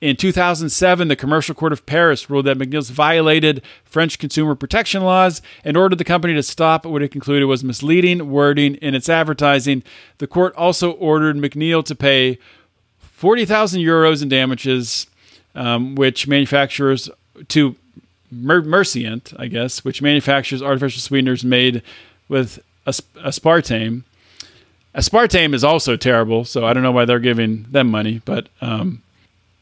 In 0.00 0.16
2007, 0.16 1.08
the 1.08 1.16
Commercial 1.16 1.54
Court 1.54 1.74
of 1.74 1.84
Paris 1.84 2.30
ruled 2.30 2.46
that 2.46 2.56
McNeil's 2.56 2.88
violated 2.88 3.60
French 3.84 4.18
consumer 4.18 4.54
protection 4.54 5.02
laws 5.02 5.42
and 5.62 5.76
ordered 5.76 5.98
the 5.98 6.04
company 6.04 6.32
to 6.32 6.42
stop 6.42 6.86
what 6.86 7.02
it 7.02 7.10
concluded 7.10 7.44
was 7.44 7.62
misleading 7.62 8.30
wording 8.30 8.76
in 8.76 8.94
its 8.94 9.10
advertising. 9.10 9.82
The 10.16 10.26
court 10.26 10.54
also 10.56 10.92
ordered 10.92 11.36
McNeil 11.36 11.84
to 11.84 11.94
pay 11.94 12.38
40,000 13.20 13.82
euros 13.82 14.22
in 14.22 14.30
damages, 14.30 15.06
um, 15.54 15.94
which 15.94 16.26
manufacturers 16.26 17.10
to 17.48 17.76
Mer- 18.30 18.62
Merisant, 18.62 19.38
I 19.38 19.46
guess, 19.46 19.84
which 19.84 20.00
manufactures 20.00 20.62
artificial 20.62 21.02
sweeteners 21.02 21.44
made 21.44 21.82
with 22.30 22.60
aspartame. 22.86 24.04
Aspartame 24.94 25.52
is 25.52 25.62
also 25.62 25.96
terrible, 25.96 26.46
so 26.46 26.64
I 26.64 26.72
don't 26.72 26.82
know 26.82 26.92
why 26.92 27.04
they're 27.04 27.18
giving 27.18 27.64
them 27.64 27.90
money, 27.90 28.22
but 28.24 28.48
um, 28.62 29.02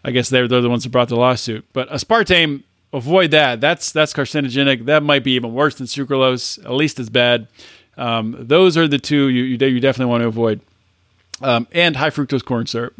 I 0.05 0.12
guess 0.12 0.29
they're, 0.29 0.47
they're 0.47 0.61
the 0.61 0.71
ones 0.71 0.85
that 0.85 0.90
brought 0.90 1.09
the 1.09 1.16
lawsuit. 1.16 1.64
But 1.73 1.90
aspartame, 1.90 2.62
avoid 2.92 3.33
that. 3.33 3.61
That's 3.61 3.90
that's 3.90 4.12
carcinogenic. 4.12 4.85
That 4.85 5.03
might 5.03 5.25
be 5.25 5.33
even 5.33 5.53
worse 5.53 5.75
than 5.75 5.88
sucralose, 5.88 6.64
at 6.64 6.75
least 6.75 7.01
as 7.01 7.11
bad. 7.11 7.49
Um, 7.97 8.37
those 8.38 8.77
are 8.77 8.87
the 8.87 9.01
two 9.01 9.27
you, 9.27 9.42
you, 9.42 9.66
you 9.66 9.81
definitely 9.81 10.12
want 10.12 10.23
to 10.23 10.29
avoid. 10.29 10.61
Um, 11.42 11.66
and 11.73 11.97
high 11.97 12.11
fructose 12.11 12.44
corn 12.44 12.66
syrup. 12.66 12.94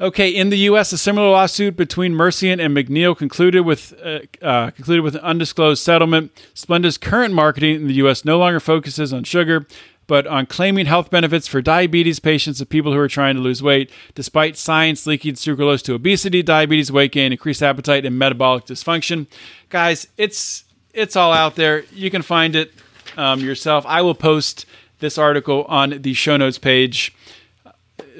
Okay, 0.00 0.30
in 0.30 0.48
the 0.48 0.56
U.S., 0.60 0.94
a 0.94 0.98
similar 0.98 1.28
lawsuit 1.28 1.76
between 1.76 2.14
Merisant 2.14 2.58
and 2.58 2.74
McNeil 2.74 3.14
concluded 3.14 3.66
with 3.66 3.92
uh, 4.02 4.20
uh, 4.40 4.70
concluded 4.70 5.02
with 5.02 5.14
an 5.14 5.20
undisclosed 5.20 5.82
settlement. 5.82 6.32
Splenda's 6.54 6.96
current 6.96 7.34
marketing 7.34 7.74
in 7.76 7.86
the 7.86 7.94
U.S. 7.94 8.24
no 8.24 8.38
longer 8.38 8.60
focuses 8.60 9.12
on 9.12 9.24
sugar, 9.24 9.66
but 10.06 10.26
on 10.26 10.46
claiming 10.46 10.86
health 10.86 11.10
benefits 11.10 11.46
for 11.46 11.60
diabetes 11.60 12.18
patients 12.18 12.60
and 12.60 12.70
people 12.70 12.94
who 12.94 12.98
are 12.98 13.08
trying 13.08 13.34
to 13.34 13.42
lose 13.42 13.62
weight, 13.62 13.90
despite 14.14 14.56
science 14.56 15.06
linking 15.06 15.34
sucralose 15.34 15.82
to 15.82 15.92
obesity, 15.92 16.42
diabetes, 16.42 16.90
weight 16.90 17.12
gain, 17.12 17.30
increased 17.30 17.62
appetite, 17.62 18.06
and 18.06 18.18
metabolic 18.18 18.64
dysfunction. 18.64 19.26
Guys, 19.68 20.06
it's 20.16 20.64
it's 20.94 21.14
all 21.14 21.34
out 21.34 21.56
there. 21.56 21.84
You 21.92 22.10
can 22.10 22.22
find 22.22 22.56
it 22.56 22.72
um, 23.18 23.40
yourself. 23.40 23.84
I 23.86 24.00
will 24.00 24.14
post 24.14 24.64
this 25.00 25.18
article 25.18 25.66
on 25.68 26.00
the 26.00 26.14
show 26.14 26.38
notes 26.38 26.56
page. 26.56 27.14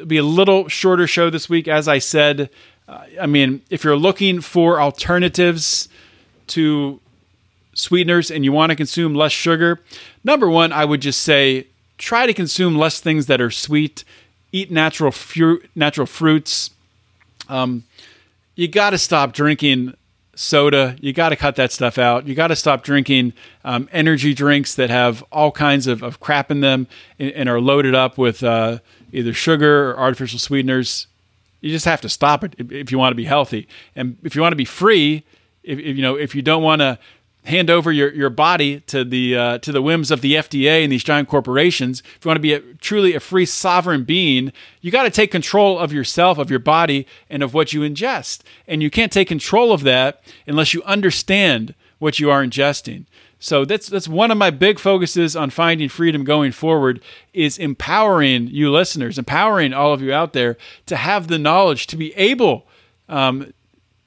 Be 0.07 0.17
a 0.17 0.23
little 0.23 0.69
shorter 0.69 1.07
show 1.07 1.31
this 1.31 1.49
week, 1.49 1.69
as 1.69 1.89
I 1.89 1.99
said. 1.99 2.51
Uh, 2.89 3.05
I 3.21 3.27
mean, 3.27 3.63
if 3.71 3.85
you're 3.85 3.97
looking 3.97 4.41
for 4.41 4.81
alternatives 4.81 5.89
to 6.49 7.01
sweeteners 7.75 8.31
and 8.31 8.45
you 8.45 8.53
want 8.53 8.71
to 8.71 8.77
consume 8.77 9.15
less 9.15 9.33
sugar, 9.33 9.81
number 10.25 10.49
one, 10.49 10.73
I 10.73 10.85
would 10.85 11.01
just 11.01 11.23
say 11.23 11.67
try 11.99 12.27
to 12.27 12.35
consume 12.35 12.77
less 12.77 13.01
things 13.01 13.27
that 13.27 13.41
are 13.41 13.51
sweet. 13.51 14.05
Eat 14.53 14.71
natural 14.71 15.13
fruit, 15.13 15.71
natural 15.77 16.07
fruits. 16.07 16.71
Um, 17.49 17.85
you 18.57 18.67
got 18.67 18.91
to 18.91 18.99
stop 18.99 19.33
drinking 19.33 19.95
soda. 20.35 20.97
You 21.01 21.13
got 21.13 21.29
to 21.29 21.37
cut 21.37 21.57
that 21.57 21.71
stuff 21.71 21.99
out. 21.99 22.27
You 22.27 22.35
got 22.35 22.49
to 22.49 22.57
stop 22.57 22.83
drinking 22.83 23.35
um, 23.65 23.89
energy 23.93 24.35
drinks 24.35 24.75
that 24.75 24.91
have 24.91 25.23
all 25.31 25.53
kinds 25.53 25.87
of, 25.87 26.03
of 26.03 26.19
crap 26.19 26.51
in 26.51 26.61
them 26.61 26.87
and, 27.19 27.31
and 27.33 27.49
are 27.49 27.61
loaded 27.61 27.95
up 27.95 28.19
with 28.19 28.43
uh, 28.43 28.79
either 29.13 29.33
sugar 29.33 29.91
or 29.91 29.99
artificial 29.99 30.39
sweeteners. 30.39 31.07
You 31.61 31.71
just 31.71 31.85
have 31.85 32.01
to 32.03 32.09
stop 32.09 32.43
it 32.45 32.55
if, 32.59 32.91
you 32.91 32.99
want 32.99 33.13
to 33.13 33.17
be 33.17 33.25
healthy, 33.25 33.69
and 33.95 34.17
if 34.23 34.35
you 34.35 34.43
want 34.43 34.53
to 34.53 34.57
be 34.57 34.65
free. 34.65 35.25
If, 35.63 35.79
if 35.79 35.97
you 35.97 36.03
know 36.03 36.17
if 36.17 36.35
you 36.35 36.41
don't 36.41 36.63
want 36.63 36.81
to 36.81 36.99
hand 37.45 37.71
over 37.71 37.91
your, 37.91 38.13
your 38.13 38.31
body 38.31 38.81
to 38.81 39.05
the 39.05 39.37
uh, 39.37 39.59
to 39.59 39.73
the 39.73 39.83
whims 39.83 40.11
of 40.11 40.21
the 40.21 40.35
FDA 40.35 40.83
and 40.83 40.93
these 40.93 41.05
giant 41.05 41.29
corporations. 41.29 42.03
If 42.17 42.25
you 42.25 42.29
want 42.29 42.37
to 42.37 42.43
be 42.43 42.53
a, 42.55 42.61
truly 42.81 43.15
a 43.15 43.21
free 43.21 43.47
sovereign 43.47 44.05
being, 44.05 44.53
you 44.81 44.91
got 44.91 45.05
to 45.05 45.11
take 45.11 45.31
control 45.31 45.79
of 45.79 45.93
yourself, 45.93 46.39
of 46.39 46.51
your 46.51 46.59
body, 46.59 47.07
and 47.29 47.43
of 47.43 47.55
what 47.55 47.73
you 47.73 47.81
ingest. 47.81 48.43
And 48.67 48.83
you 48.83 48.91
can't 48.91 49.13
take 49.13 49.29
control 49.29 49.73
of 49.73 49.83
that 49.83 50.23
unless 50.47 50.75
you 50.75 50.83
understand 50.85 51.75
what 51.99 52.19
you 52.19 52.31
are 52.31 52.45
ingesting. 52.45 53.05
So 53.43 53.65
that's 53.65 53.89
that's 53.89 54.07
one 54.07 54.31
of 54.31 54.37
my 54.37 54.51
big 54.51 54.79
focuses 54.79 55.35
on 55.35 55.49
finding 55.49 55.89
freedom 55.89 56.25
going 56.25 56.53
forward 56.53 57.01
is 57.33 57.57
empowering 57.57 58.49
you 58.49 58.71
listeners, 58.71 59.19
empowering 59.19 59.73
all 59.73 59.95
of 59.95 60.03
you 60.03 60.13
out 60.13 60.35
there 60.35 60.59
to 60.87 60.97
have 60.97 61.29
the 61.29 61.39
knowledge 61.39 61.87
to 61.89 61.97
be 61.97 62.15
able 62.15 62.67
um, 63.09 63.53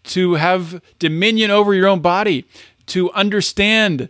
to 0.04 0.36
have 0.36 0.82
dominion 1.00 1.50
over 1.50 1.74
your 1.74 1.88
own 1.88 2.00
body, 2.00 2.46
to 2.86 3.12
understand 3.14 4.08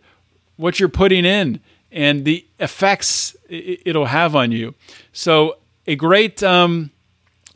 what 0.57 0.79
you're 0.79 0.89
putting 0.89 1.23
in 1.23 1.62
and 1.89 2.25
the 2.25 2.45
effects 2.59 3.36
it'll 3.49 4.07
have 4.07 4.36
on 4.36 4.51
you. 4.51 4.75
So 5.13 5.57
a 5.88 5.95
great 5.95 6.43
um, 6.43 6.91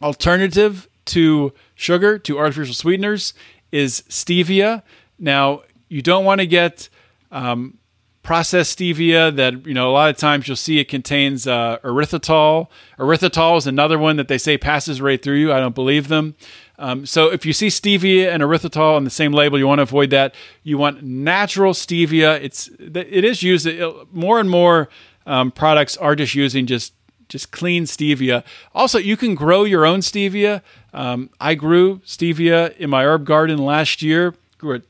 alternative 0.01 0.87
to 1.05 1.51
sugar, 1.75 2.17
to 2.19 2.37
artificial 2.37 2.73
sweeteners, 2.73 3.33
is 3.73 4.03
stevia. 4.09 4.83
Now 5.19 5.63
you 5.89 6.01
don't 6.01 6.23
want 6.23 6.39
to 6.39 6.47
get 6.47 6.87
um, 7.31 7.77
processed 8.27 8.77
stevia 8.77 9.33
that 9.33 9.65
you 9.65 9.73
know 9.73 9.89
a 9.89 9.93
lot 9.93 10.09
of 10.09 10.17
times 10.17 10.47
you'll 10.47 10.57
see 10.57 10.79
it 10.79 10.89
contains 10.89 11.47
uh, 11.47 11.77
erythritol. 11.83 12.67
Erythritol 12.99 13.57
is 13.57 13.65
another 13.65 13.97
one 13.97 14.17
that 14.17 14.27
they 14.27 14.37
say 14.37 14.57
passes 14.57 15.01
right 15.01 15.21
through 15.21 15.37
you. 15.37 15.53
I 15.53 15.59
don't 15.59 15.73
believe 15.73 16.09
them. 16.09 16.35
Um, 16.77 17.05
so 17.05 17.31
if 17.31 17.45
you 17.45 17.53
see 17.53 17.67
stevia 17.67 18.31
and 18.31 18.43
erythritol 18.43 18.97
on 18.97 19.05
the 19.05 19.09
same 19.09 19.31
label, 19.31 19.57
you 19.57 19.65
want 19.65 19.79
to 19.79 19.83
avoid 19.83 20.09
that. 20.09 20.35
You 20.61 20.77
want 20.77 21.03
natural 21.03 21.73
stevia. 21.73 22.39
It's 22.41 22.69
it 22.79 23.23
is 23.23 23.43
used 23.43 23.67
more 24.11 24.39
and 24.41 24.49
more 24.49 24.89
um, 25.25 25.49
products 25.51 25.95
are 25.95 26.15
just 26.15 26.35
using 26.35 26.65
just 26.65 26.93
just 27.29 27.51
clean 27.51 27.85
stevia. 27.85 28.43
Also, 28.75 28.97
you 28.97 29.15
can 29.17 29.35
grow 29.35 29.63
your 29.63 29.85
own 29.85 29.99
stevia. 29.99 30.61
Um, 30.93 31.29
I 31.39 31.55
grew 31.55 31.99
stevia 31.99 32.75
in 32.77 32.89
my 32.89 33.05
herb 33.05 33.25
garden 33.25 33.59
last 33.59 34.01
year. 34.01 34.35
Grew 34.57 34.73
it 34.73 34.85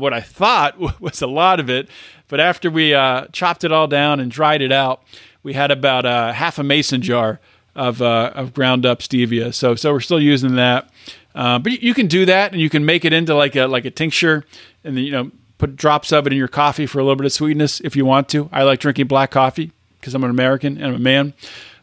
what 0.00 0.12
I 0.12 0.20
thought 0.20 0.78
was 1.00 1.22
a 1.22 1.26
lot 1.26 1.60
of 1.60 1.68
it. 1.70 1.88
But 2.28 2.40
after 2.40 2.70
we 2.70 2.94
uh, 2.94 3.26
chopped 3.32 3.64
it 3.64 3.72
all 3.72 3.86
down 3.86 4.20
and 4.20 4.30
dried 4.30 4.62
it 4.62 4.72
out, 4.72 5.02
we 5.42 5.52
had 5.52 5.70
about 5.70 6.06
uh, 6.06 6.32
half 6.32 6.58
a 6.58 6.62
mason 6.62 7.02
jar 7.02 7.40
of, 7.74 8.00
uh, 8.00 8.32
of 8.34 8.54
ground 8.54 8.86
up 8.86 9.00
stevia. 9.00 9.52
So 9.52 9.74
so 9.74 9.92
we're 9.92 10.00
still 10.00 10.20
using 10.20 10.56
that. 10.56 10.88
Uh, 11.34 11.58
but 11.58 11.82
you 11.82 11.94
can 11.94 12.06
do 12.06 12.24
that, 12.26 12.52
and 12.52 12.60
you 12.60 12.70
can 12.70 12.84
make 12.84 13.04
it 13.04 13.12
into 13.12 13.34
like 13.34 13.56
a 13.56 13.66
like 13.66 13.84
a 13.84 13.90
tincture, 13.90 14.44
and 14.84 14.96
then 14.96 15.04
you 15.04 15.10
know 15.10 15.30
put 15.58 15.76
drops 15.76 16.12
of 16.12 16.26
it 16.26 16.32
in 16.32 16.38
your 16.38 16.48
coffee 16.48 16.86
for 16.86 16.98
a 16.98 17.02
little 17.02 17.16
bit 17.16 17.26
of 17.26 17.32
sweetness 17.32 17.80
if 17.80 17.96
you 17.96 18.04
want 18.04 18.28
to. 18.28 18.48
I 18.52 18.62
like 18.62 18.80
drinking 18.80 19.06
black 19.06 19.30
coffee 19.30 19.72
because 20.00 20.14
I'm 20.14 20.22
an 20.22 20.30
American 20.30 20.76
and 20.76 20.86
I'm 20.86 20.94
a 20.94 20.98
man. 20.98 21.34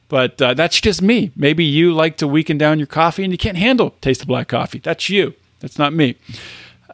But 0.08 0.42
uh, 0.42 0.54
that's 0.54 0.80
just 0.82 1.02
me. 1.02 1.32
Maybe 1.36 1.64
you 1.64 1.94
like 1.94 2.18
to 2.18 2.28
weaken 2.28 2.58
down 2.58 2.80
your 2.80 2.88
coffee 2.88 3.24
and 3.24 3.32
you 3.32 3.38
can't 3.38 3.58
handle 3.58 3.96
taste 4.02 4.22
of 4.22 4.28
black 4.28 4.50
coffee. 4.50 4.80
That's 4.80 5.10
you. 5.10 5.34
That's 5.62 5.80
not 5.80 5.94
me. 5.94 6.18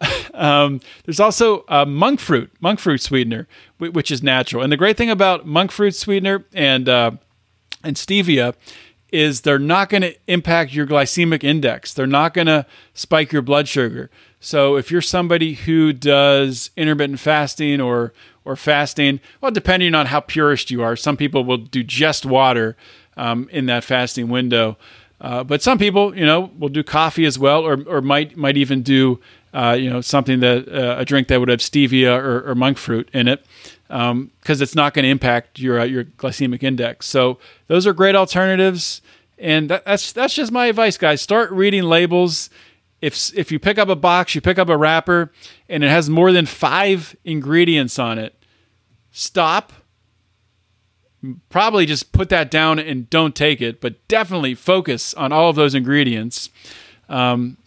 um, 0.34 0.80
there's 1.06 1.20
also 1.20 1.66
uh, 1.68 1.86
monk 1.86 2.20
fruit, 2.20 2.52
monk 2.60 2.80
fruit 2.80 3.02
sweetener, 3.02 3.48
which 3.80 4.12
is 4.12 4.22
natural. 4.22 4.64
And 4.64 4.72
the 4.72 4.78
great 4.78 4.98
thing 4.98 5.10
about 5.10 5.46
monk 5.46 5.72
fruit 5.72 5.96
sweetener 5.96 6.46
and 6.54 6.88
uh, 6.88 7.12
and 7.84 7.96
stevia 7.96 8.54
is 9.12 9.42
they're 9.42 9.60
not 9.60 9.90
going 9.90 10.02
to 10.02 10.16
impact 10.28 10.74
your 10.74 10.86
glycemic 10.86 11.44
index. 11.44 11.94
They're 11.94 12.06
not 12.06 12.34
going 12.34 12.48
to 12.48 12.66
spike 12.94 13.32
your 13.32 13.42
blood 13.42 13.68
sugar. 13.68 14.10
So 14.40 14.76
if 14.76 14.92
you're 14.92 15.02
somebody 15.02 15.54
who 15.54 15.94
does 15.94 16.71
intermittent 16.76 17.19
fasting 17.19 17.82
or 17.82 18.13
or 18.46 18.56
fasting, 18.56 19.19
well, 19.42 19.52
depending 19.52 19.94
on 19.94 20.06
how 20.06 20.21
purist 20.21 20.71
you 20.71 20.82
are, 20.82 20.96
some 20.96 21.17
people 21.17 21.44
will 21.44 21.58
do 21.58 21.84
just 21.84 22.26
water 22.26 22.78
um, 23.17 23.50
in 23.52 23.65
that 23.65 23.84
fasting 23.84 24.30
window. 24.30 24.78
Uh, 25.19 25.44
but 25.44 25.62
some 25.62 25.78
people, 25.78 26.15
you 26.15 26.26
know, 26.26 26.52
will 26.58 26.69
do 26.69 26.84
coffee 26.84 27.26
as 27.26 27.40
well, 27.40 27.65
or 27.65 27.84
or 27.88 28.02
might 28.02 28.38
might 28.38 28.58
even 28.58 28.84
do 28.84 29.19
uh, 29.54 29.75
you 29.79 29.89
know, 29.89 30.02
something 30.02 30.39
that 30.41 30.67
uh, 30.67 31.00
a 31.00 31.06
drink 31.06 31.27
that 31.27 31.39
would 31.39 31.50
have 31.50 31.60
stevia 31.60 32.17
or, 32.17 32.50
or 32.50 32.56
monk 32.56 32.77
fruit 32.77 33.10
in 33.13 33.27
it, 33.27 33.45
because 33.87 34.12
um, 34.12 34.31
it's 34.45 34.75
not 34.75 34.93
going 34.93 35.04
to 35.04 35.10
impact 35.10 35.60
your 35.60 35.79
uh, 35.79 35.83
your 35.85 36.04
glycemic 36.04 36.63
index. 36.63 37.06
So 37.08 37.39
those 37.67 37.87
are 37.87 37.93
great 37.93 38.15
alternatives, 38.15 39.02
and 39.37 39.69
that, 39.69 39.85
that's 39.85 40.12
that's 40.12 40.35
just 40.35 40.52
my 40.52 40.67
advice, 40.67 40.98
guys. 40.98 41.21
Start 41.21 41.52
reading 41.52 41.83
labels. 41.83 42.50
if 43.02 43.37
if 43.37 43.52
you 43.52 43.60
pick 43.60 43.77
up 43.77 43.89
a 43.89 43.95
box, 43.95 44.35
you 44.35 44.41
pick 44.41 44.58
up 44.58 44.69
a 44.69 44.77
wrapper, 44.77 45.31
and 45.69 45.83
it 45.83 45.89
has 45.89 46.10
more 46.10 46.31
than 46.31 46.45
five 46.45 47.15
ingredients 47.23 48.00
on 48.00 48.17
it, 48.17 48.35
stop. 49.12 49.73
Probably 51.50 51.85
just 51.85 52.12
put 52.12 52.29
that 52.29 52.52
down 52.52 52.79
and 52.79 53.10
don't 53.10 53.35
take 53.35 53.60
it, 53.60 53.81
but 53.81 54.08
definitely 54.08 54.54
focus 54.56 55.13
on 55.15 55.31
all 55.31 55.50
of 55.50 55.56
those 55.56 55.73
ingredients, 55.73 56.50
um, 57.10 57.58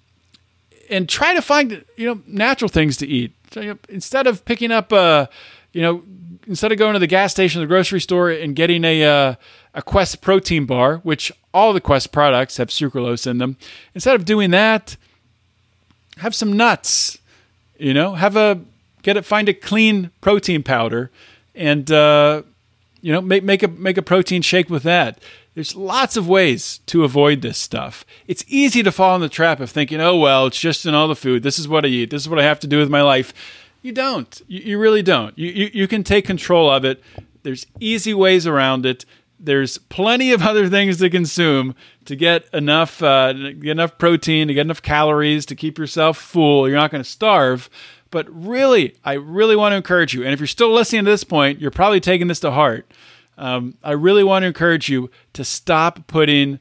and 0.91 1.09
try 1.09 1.35
to 1.35 1.43
find 1.43 1.85
you 1.97 2.07
know 2.07 2.23
natural 2.27 2.69
things 2.69 2.97
to 2.99 3.07
eat. 3.07 3.33
So, 3.53 3.61
you 3.61 3.69
know, 3.71 3.79
instead 3.89 4.27
of 4.27 4.45
picking 4.45 4.71
up 4.71 4.93
a, 4.93 5.29
you 5.73 5.83
know, 5.83 6.03
instead 6.47 6.73
of 6.73 6.79
going 6.79 6.95
to 6.95 6.99
the 6.99 7.07
gas 7.07 7.33
station 7.33 7.61
or 7.61 7.65
the 7.65 7.69
grocery 7.69 8.01
store 8.01 8.31
and 8.31 8.55
getting 8.55 8.85
a 8.85 9.05
uh, 9.05 9.35
a 9.75 9.83
Quest 9.83 10.21
protein 10.21 10.67
bar, 10.67 10.99
which 10.99 11.33
all 11.55 11.73
the 11.73 11.81
Quest 11.81 12.13
products 12.13 12.57
have 12.59 12.69
sucralose 12.69 13.27
in 13.27 13.39
them, 13.39 13.57
instead 13.95 14.17
of 14.17 14.25
doing 14.25 14.51
that, 14.51 14.97
have 16.19 16.35
some 16.35 16.53
nuts. 16.53 17.19
You 17.79 17.95
know, 17.95 18.15
have 18.15 18.37
a 18.37 18.61
get 19.03 19.17
it, 19.17 19.25
find 19.25 19.49
a 19.49 19.55
clean 19.55 20.11
protein 20.21 20.63
powder, 20.63 21.11
and 21.55 21.91
uh, 21.91 22.43
you 23.01 23.13
know 23.13 23.21
make 23.21 23.43
make 23.43 23.63
a 23.63 23.69
make 23.69 23.97
a 23.97 24.03
protein 24.03 24.43
shake 24.43 24.69
with 24.69 24.83
that. 24.83 25.23
There's 25.55 25.75
lots 25.75 26.17
of 26.17 26.29
ways 26.29 26.79
to 26.87 27.05
avoid 27.05 27.43
this 27.43 27.59
stuff. 27.59 28.05
It's 28.27 28.45
easy 28.47 28.83
to 28.83 28.93
fall 28.93 29.15
in 29.17 29.21
the 29.21 29.29
trap 29.29 29.61
of 29.61 29.71
thinking, 29.71 30.01
oh 30.01 30.17
well, 30.17 30.47
it's 30.47 30.61
just 30.61 30.87
in 30.87 30.95
all 30.95 31.09
the 31.09 31.17
food. 31.17 31.43
This 31.43 31.59
is 31.59 31.67
what 31.67 31.85
I 31.85 31.89
eat. 31.89 32.11
This 32.11 32.23
is 32.23 32.29
what 32.29 32.39
I 32.39 32.45
have 32.45 32.61
to 32.61 32.67
do 32.67 32.79
with 32.79 32.89
my 32.89 33.03
life. 33.03 33.33
You 33.83 33.93
don't. 33.93 34.41
You, 34.47 34.61
you 34.61 34.79
really 34.79 35.03
don't. 35.03 35.37
You, 35.39 35.49
you 35.49 35.71
you 35.73 35.89
can 35.89 36.05
take 36.05 36.25
control 36.25 36.71
of 36.71 36.85
it. 36.85 37.03
There's 37.43 37.67
easy 37.81 38.15
ways 38.15 38.47
around 38.47 38.87
it 38.87 39.05
there's 39.41 39.79
plenty 39.79 40.33
of 40.33 40.43
other 40.47 40.69
things 40.69 40.99
to 40.99 41.11
consume 41.11 41.75
to 42.05 42.15
get 42.15 42.47
enough 42.53 43.03
uh, 43.03 43.33
get 43.33 43.71
enough 43.71 43.99
protein 43.99 44.49
to 44.49 44.55
get 44.55 44.63
enough 44.63 44.83
calories 44.83 45.47
to 45.47 45.57
keep 45.57 45.79
yourself 45.79 46.19
full 46.19 46.69
you're 46.69 46.77
not 46.77 46.91
going 46.91 47.03
to 47.03 47.09
starve 47.09 47.71
but 48.11 48.27
really 48.31 48.95
i 49.05 49.15
really 49.15 49.57
want 49.57 49.73
to 49.73 49.77
encourage 49.77 50.15
you 50.15 50.23
and 50.23 50.33
if 50.33 50.39
you're 50.39 50.47
still 50.47 50.73
listening 50.73 51.05
to 51.05 51.11
this 51.11 51.25
point 51.25 51.61
you're 51.61 51.71
probably 51.71 52.01
taking 52.01 52.29
this 52.29 52.41
to 52.41 52.51
heart 52.51 52.91
um, 53.41 53.77
i 53.83 53.91
really 53.91 54.23
want 54.23 54.43
to 54.43 54.47
encourage 54.47 54.89
you 54.89 55.11
to 55.33 55.45
stop 55.45 56.07
putting 56.07 56.59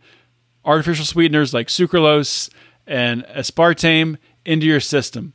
artificial 0.66 1.06
sweeteners 1.06 1.54
like 1.54 1.68
sucralose 1.68 2.50
and 2.88 3.24
aspartame 3.28 4.18
into 4.46 4.66
your 4.66 4.80
system 4.80 5.34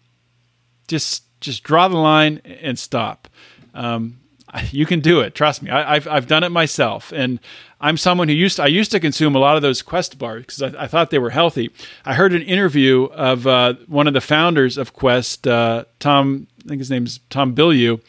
just 0.89 1.25
just 1.41 1.63
draw 1.63 1.89
the 1.89 1.97
line 1.97 2.41
and 2.45 2.79
stop 2.79 3.29
um, 3.75 4.19
you 4.71 4.87
can 4.87 5.01
do 5.01 5.21
it. 5.21 5.35
Trust 5.35 5.63
me. 5.63 5.71
I, 5.71 5.95
have 5.95 6.09
I've 6.09 6.27
done 6.27 6.45
it 6.45 6.51
myself, 6.51 7.13
and 7.13 7.41
I'm 7.81 7.97
someone 7.97 8.29
who 8.29 8.35
used 8.35 8.57
to, 8.57 8.63
I 8.63 8.69
used 8.69 8.91
to 8.93 9.01
consume 9.01 9.35
a 9.35 9.39
lot 9.39 9.57
of 9.57 9.63
those 9.63 9.83
Quest 9.83 10.19
bars 10.19 10.43
because 10.43 10.63
I, 10.63 10.85
I, 10.85 10.87
thought 10.87 11.11
they 11.11 11.19
were 11.19 11.31
healthy. 11.31 11.71
I 12.05 12.15
heard 12.15 12.33
an 12.33 12.43
interview 12.43 13.05
of 13.05 13.47
uh, 13.47 13.75
one 13.87 14.07
of 14.07 14.15
the 14.15 14.21
founders 14.21 14.79
of 14.79 14.93
Quest, 14.93 15.47
uh, 15.47 15.85
Tom. 15.99 16.47
I 16.65 16.69
think 16.69 16.79
his 16.79 16.91
name's 16.91 17.21
Tom 17.31 17.55
Bilyeu. 17.55 18.01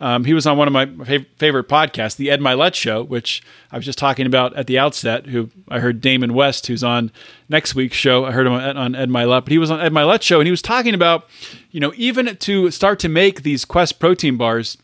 Um, 0.00 0.24
he 0.24 0.34
was 0.34 0.46
on 0.46 0.58
one 0.58 0.68
of 0.68 0.72
my 0.72 0.86
fav- 0.86 1.26
favorite 1.36 1.68
podcasts, 1.68 2.16
the 2.16 2.30
Ed 2.30 2.40
Mylett 2.40 2.74
Show, 2.74 3.02
which 3.02 3.42
I 3.72 3.76
was 3.76 3.84
just 3.84 3.98
talking 3.98 4.26
about 4.26 4.54
at 4.54 4.66
the 4.66 4.78
outset. 4.78 5.26
Who 5.26 5.50
I 5.68 5.80
heard 5.80 6.00
Damon 6.00 6.34
West, 6.34 6.66
who's 6.66 6.84
on 6.84 7.10
next 7.48 7.74
week's 7.74 7.96
show. 7.96 8.24
I 8.24 8.32
heard 8.32 8.46
him 8.46 8.52
on, 8.52 8.94
Ed 8.94 9.08
Mylett, 9.08 9.44
but 9.44 9.52
he 9.52 9.58
was 9.58 9.70
on 9.70 9.80
Ed 9.80 9.92
Mylett 9.92 10.22
Show, 10.22 10.40
and 10.40 10.46
he 10.46 10.50
was 10.50 10.62
talking 10.62 10.94
about, 10.94 11.26
you 11.70 11.80
know, 11.80 11.92
even 11.96 12.36
to 12.36 12.70
start 12.70 12.98
to 13.00 13.08
make 13.08 13.42
these 13.42 13.64
Quest 13.64 13.98
protein 13.98 14.36
bars 14.36 14.76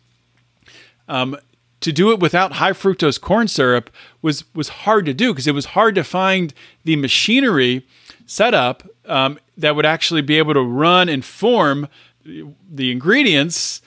um, 1.08 1.36
to 1.80 1.92
do 1.92 2.10
it 2.10 2.20
without 2.20 2.54
high 2.54 2.72
fructose 2.72 3.20
corn 3.20 3.48
syrup 3.48 3.90
was 4.22 4.44
was 4.54 4.68
hard 4.68 5.04
to 5.06 5.12
do 5.12 5.32
because 5.32 5.46
it 5.46 5.54
was 5.54 5.66
hard 5.66 5.94
to 5.96 6.04
find 6.04 6.54
the 6.84 6.96
machinery 6.96 7.84
set 8.24 8.54
up 8.54 8.84
um, 9.06 9.38
that 9.58 9.76
would 9.76 9.84
actually 9.84 10.22
be 10.22 10.38
able 10.38 10.54
to 10.54 10.62
run 10.62 11.08
and 11.08 11.24
form 11.24 11.88
the 12.24 12.90
ingredients 12.90 13.82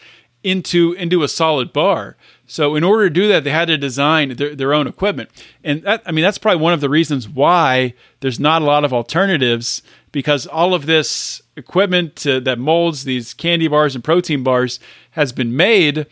into 0.45 0.93
into 0.93 1.23
a 1.23 1.27
solid 1.27 1.73
bar. 1.73 2.15
So 2.47 2.75
in 2.75 2.83
order 2.83 3.09
to 3.09 3.13
do 3.13 3.27
that, 3.27 3.43
they 3.43 3.49
had 3.49 3.67
to 3.69 3.77
design 3.77 4.35
their, 4.35 4.53
their 4.53 4.73
own 4.73 4.85
equipment, 4.85 5.29
and 5.63 5.81
that, 5.81 6.03
I 6.05 6.11
mean 6.11 6.23
that's 6.23 6.37
probably 6.37 6.61
one 6.61 6.73
of 6.73 6.81
the 6.81 6.89
reasons 6.89 7.27
why 7.27 7.95
there's 8.19 8.39
not 8.39 8.61
a 8.61 8.65
lot 8.65 8.85
of 8.85 8.93
alternatives 8.93 9.81
because 10.11 10.47
all 10.47 10.73
of 10.73 10.85
this 10.85 11.41
equipment 11.57 12.15
to, 12.17 12.39
that 12.39 12.59
molds 12.59 13.03
these 13.03 13.33
candy 13.33 13.67
bars 13.67 13.95
and 13.95 14.03
protein 14.03 14.43
bars 14.43 14.79
has 15.11 15.33
been 15.33 15.55
made 15.55 16.05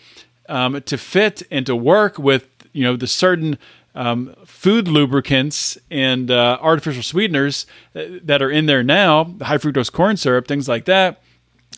um, 0.50 0.82
to 0.82 0.98
fit 0.98 1.44
and 1.52 1.66
to 1.68 1.76
work 1.76 2.18
with 2.18 2.48
you 2.74 2.84
know 2.84 2.98
the 2.98 3.08
certain 3.08 3.58
um, 3.96 4.36
food 4.46 4.88
lubricants 4.88 5.78
and 5.92 6.32
uh, 6.32 6.58
artificial 6.60 7.04
sweeteners 7.04 7.68
that 7.94 8.42
are 8.42 8.50
in 8.50 8.66
there 8.66 8.82
now, 8.82 9.24
the 9.24 9.46
high 9.46 9.58
fructose 9.58 9.92
corn 9.92 10.18
syrup, 10.18 10.48
things 10.48 10.68
like 10.68 10.86
that. 10.86 11.22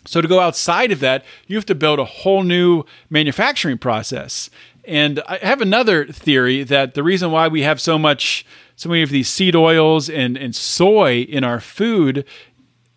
So 0.06 0.22
to 0.22 0.28
go 0.28 0.40
outside 0.40 0.92
of 0.92 1.00
that, 1.00 1.26
you 1.48 1.56
have 1.56 1.66
to 1.68 1.76
build 1.76 2.00
a 2.00 2.06
whole 2.06 2.44
new 2.44 2.84
manufacturing 3.10 3.78
process. 3.78 4.50
And 4.86 5.22
I 5.28 5.38
have 5.38 5.62
another 5.62 6.06
theory 6.06 6.64
that 6.64 6.94
the 6.94 7.04
reason 7.04 7.32
why 7.32 7.48
we 7.48 7.64
have 7.64 7.82
so 7.82 7.98
much, 7.98 8.46
so 8.76 8.90
many 8.90 9.02
of 9.02 9.10
these 9.10 9.28
seed 9.30 9.56
oils 9.56 10.10
and, 10.10 10.38
and 10.38 10.56
soy 10.56 11.22
in 11.22 11.44
our 11.44 11.60
food 11.60 12.26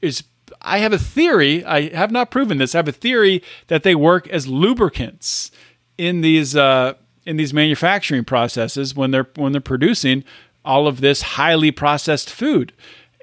is 0.02 0.24
I 0.60 0.78
have 0.78 0.92
a 0.92 0.98
theory, 0.98 1.64
I 1.64 1.94
have 1.94 2.10
not 2.10 2.30
proven 2.30 2.58
this, 2.58 2.74
I 2.74 2.78
have 2.78 2.88
a 2.88 2.92
theory 2.92 3.42
that 3.68 3.82
they 3.82 3.94
work 3.94 4.28
as 4.28 4.46
lubricants 4.46 5.50
in 5.96 6.20
these 6.20 6.56
uh, 6.56 6.94
in 7.24 7.36
these 7.36 7.52
manufacturing 7.52 8.24
processes 8.24 8.94
when 8.94 9.10
they're 9.10 9.28
when 9.36 9.52
they're 9.52 9.60
producing 9.60 10.24
all 10.64 10.86
of 10.86 11.00
this 11.00 11.22
highly 11.22 11.70
processed 11.70 12.30
food. 12.30 12.72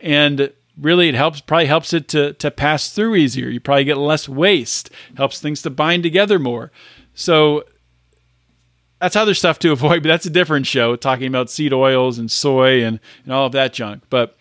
And 0.02 0.52
really 0.80 1.10
it 1.10 1.16
helps 1.16 1.42
probably 1.42 1.68
helps 1.68 1.94
it 1.94 2.08
to 2.10 2.34
to 2.34 2.52
pass 2.52 2.90
through 2.90 3.16
easier. 3.16 3.50
You 3.50 3.60
probably 3.60 3.86
get 3.86 3.98
less 3.98 4.28
waste, 4.28 4.90
helps 5.18 5.40
things 5.40 5.62
to 5.64 5.70
bind 5.70 6.04
together 6.04 6.40
more. 6.40 6.72
So 7.14 7.64
that's 9.00 9.16
other 9.16 9.34
stuff 9.34 9.60
to 9.60 9.72
avoid, 9.74 10.04
but 10.04 10.10
that's 10.10 10.26
a 10.26 10.32
different 10.32 10.68
show 10.68 10.96
talking 10.96 11.28
about 11.28 11.50
seed 11.50 11.74
oils 11.74 12.18
and 12.18 12.30
soy 12.30 12.84
and, 12.84 13.00
and 13.24 13.34
all 13.34 13.46
of 13.46 13.52
that 13.54 13.74
junk. 13.74 14.04
But 14.10 14.38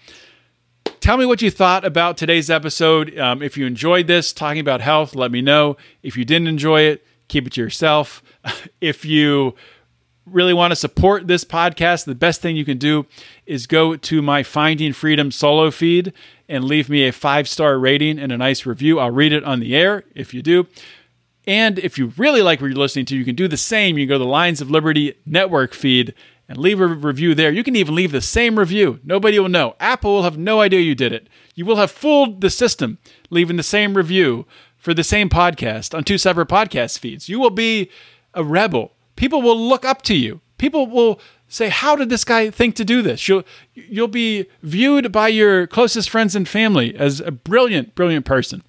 Tell 1.04 1.18
me 1.18 1.26
what 1.26 1.42
you 1.42 1.50
thought 1.50 1.84
about 1.84 2.16
today's 2.16 2.48
episode. 2.48 3.18
Um, 3.18 3.42
if 3.42 3.58
you 3.58 3.66
enjoyed 3.66 4.06
this, 4.06 4.32
talking 4.32 4.60
about 4.60 4.80
health, 4.80 5.14
let 5.14 5.30
me 5.30 5.42
know. 5.42 5.76
If 6.02 6.16
you 6.16 6.24
didn't 6.24 6.48
enjoy 6.48 6.80
it, 6.80 7.04
keep 7.28 7.46
it 7.46 7.52
to 7.52 7.60
yourself. 7.60 8.22
if 8.80 9.04
you 9.04 9.54
really 10.26 10.54
want 10.54 10.72
to 10.72 10.76
support 10.76 11.26
this 11.26 11.44
podcast, 11.44 12.04
the 12.04 12.14
best 12.14 12.40
thing 12.40 12.56
you 12.56 12.64
can 12.64 12.78
do 12.78 13.06
is 13.46 13.66
go 13.66 13.96
to 13.96 14.22
my 14.22 14.42
Finding 14.42 14.92
Freedom 14.92 15.30
solo 15.30 15.70
feed 15.70 16.12
and 16.48 16.64
leave 16.64 16.88
me 16.88 17.06
a 17.06 17.12
five 17.12 17.48
star 17.48 17.78
rating 17.78 18.18
and 18.18 18.32
a 18.32 18.36
nice 18.36 18.66
review. 18.66 18.98
I'll 18.98 19.10
read 19.10 19.32
it 19.32 19.44
on 19.44 19.60
the 19.60 19.76
air 19.76 20.04
if 20.14 20.34
you 20.34 20.42
do. 20.42 20.66
And 21.46 21.78
if 21.78 21.98
you 21.98 22.12
really 22.16 22.40
like 22.40 22.60
what 22.60 22.68
you're 22.68 22.76
listening 22.76 23.04
to, 23.06 23.16
you 23.16 23.24
can 23.24 23.34
do 23.34 23.48
the 23.48 23.56
same. 23.56 23.98
You 23.98 24.06
can 24.06 24.14
go 24.14 24.14
to 24.14 24.24
the 24.24 24.30
Lions 24.30 24.60
of 24.60 24.70
Liberty 24.70 25.14
network 25.26 25.74
feed 25.74 26.14
and 26.48 26.58
leave 26.58 26.80
a 26.80 26.86
review 26.86 27.34
there. 27.34 27.50
You 27.50 27.62
can 27.62 27.76
even 27.76 27.94
leave 27.94 28.12
the 28.12 28.20
same 28.20 28.58
review. 28.58 29.00
Nobody 29.04 29.38
will 29.38 29.48
know. 29.48 29.76
Apple 29.80 30.14
will 30.14 30.22
have 30.22 30.38
no 30.38 30.60
idea 30.60 30.80
you 30.80 30.94
did 30.94 31.12
it. 31.12 31.28
You 31.54 31.66
will 31.66 31.76
have 31.76 31.90
fooled 31.90 32.40
the 32.40 32.50
system 32.50 32.98
leaving 33.30 33.56
the 33.56 33.62
same 33.62 33.94
review 33.94 34.46
for 34.76 34.94
the 34.94 35.04
same 35.04 35.28
podcast 35.28 35.96
on 35.96 36.04
two 36.04 36.18
separate 36.18 36.48
podcast 36.48 36.98
feeds. 36.98 37.28
You 37.28 37.40
will 37.40 37.50
be 37.50 37.90
a 38.34 38.44
rebel. 38.44 38.93
People 39.16 39.42
will 39.42 39.58
look 39.58 39.84
up 39.84 40.02
to 40.02 40.14
you. 40.14 40.40
People 40.58 40.86
will 40.86 41.20
say, 41.48 41.68
"How 41.68 41.96
did 41.96 42.08
this 42.08 42.24
guy 42.24 42.50
think 42.50 42.74
to 42.76 42.84
do 42.84 43.02
this?" 43.02 43.28
You'll 43.28 43.44
you'll 43.74 44.08
be 44.08 44.46
viewed 44.62 45.12
by 45.12 45.28
your 45.28 45.66
closest 45.66 46.10
friends 46.10 46.34
and 46.34 46.48
family 46.48 46.94
as 46.96 47.20
a 47.20 47.30
brilliant, 47.30 47.94
brilliant 47.94 48.24
person. 48.24 48.62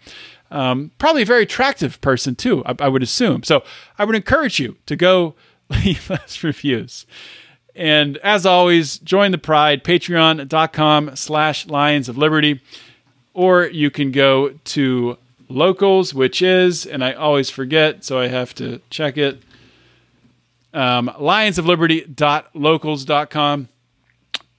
Um, 0.51 0.91
probably 0.99 1.23
a 1.23 1.25
very 1.25 1.43
attractive 1.43 1.99
person 2.01 2.35
too. 2.35 2.63
I, 2.65 2.75
I 2.79 2.87
would 2.87 3.03
assume. 3.03 3.43
So 3.43 3.63
I 3.97 4.05
would 4.05 4.15
encourage 4.15 4.59
you 4.59 4.77
to 4.85 4.95
go 4.95 5.35
leave 5.69 6.11
us 6.11 6.43
reviews. 6.43 7.05
And 7.75 8.17
as 8.17 8.45
always, 8.45 8.99
join 8.99 9.31
the 9.31 9.37
pride, 9.37 9.83
patreon.com 9.83 11.15
slash 11.15 11.67
lions 11.67 12.07
of 12.07 12.17
liberty. 12.17 12.61
Or 13.33 13.65
you 13.65 13.91
can 13.91 14.11
go 14.11 14.51
to 14.63 15.17
locals, 15.49 16.13
which 16.13 16.41
is, 16.41 16.85
and 16.85 17.03
I 17.03 17.11
always 17.13 17.49
forget, 17.49 18.05
so 18.05 18.17
I 18.19 18.27
have 18.27 18.55
to 18.55 18.79
check 18.89 19.17
it, 19.17 19.41
um, 20.75 21.11
lionsofliberty.locals.com. 21.19 23.69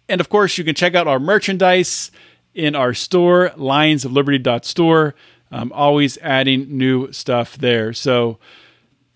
And 0.08 0.20
of 0.20 0.28
course, 0.28 0.56
you 0.58 0.64
can 0.64 0.74
check 0.74 0.94
out 0.94 1.08
our 1.08 1.18
merchandise 1.18 2.10
in 2.54 2.74
our 2.74 2.92
store, 2.94 3.52
lionsofliberty.store. 3.56 5.14
I'm 5.50 5.72
always 5.72 6.18
adding 6.18 6.76
new 6.76 7.10
stuff 7.12 7.56
there. 7.56 7.92
So, 7.92 8.38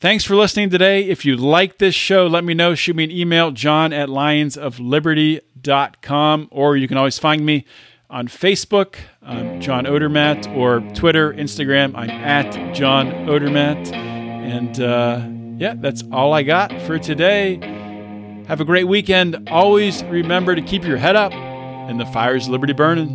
Thanks 0.01 0.25
for 0.25 0.35
listening 0.35 0.71
today. 0.71 1.03
If 1.03 1.27
you 1.27 1.37
like 1.37 1.77
this 1.77 1.95
show, 1.95 2.27
let 2.27 2.43
me 2.43 2.55
know. 2.55 2.75
Shoot 2.75 2.97
me 2.97 3.05
an 3.05 3.11
email, 3.11 3.51
john 3.51 3.93
at 3.93 4.09
lionsofliberty.com, 4.09 6.49
or 6.51 6.79
you 6.79 6.89
can 6.89 6.97
always 6.97 7.19
find 7.19 7.45
me 7.45 7.67
on 8.09 8.27
Facebook, 8.27 8.95
I'm 9.21 9.61
John 9.61 9.85
Odermatt, 9.85 10.57
or 10.57 10.81
Twitter, 10.95 11.35
Instagram, 11.35 11.95
I'm 11.95 12.09
at 12.09 12.75
John 12.75 13.09
Odermatt. 13.27 13.93
And 13.93 14.81
uh, 14.81 15.40
yeah, 15.61 15.75
that's 15.77 16.03
all 16.11 16.33
I 16.33 16.43
got 16.43 16.73
for 16.83 16.99
today. 16.99 17.57
Have 18.49 18.63
a 18.63 18.65
great 18.65 18.85
weekend. 18.85 19.51
Always 19.51 20.03
remember 20.05 20.55
to 20.55 20.63
keep 20.63 20.85
your 20.85 20.97
head 20.97 21.17
up 21.17 21.35
and 21.35 22.01
the 22.01 22.07
fires 22.07 22.49
liberty 22.49 22.73
burning. 22.73 23.15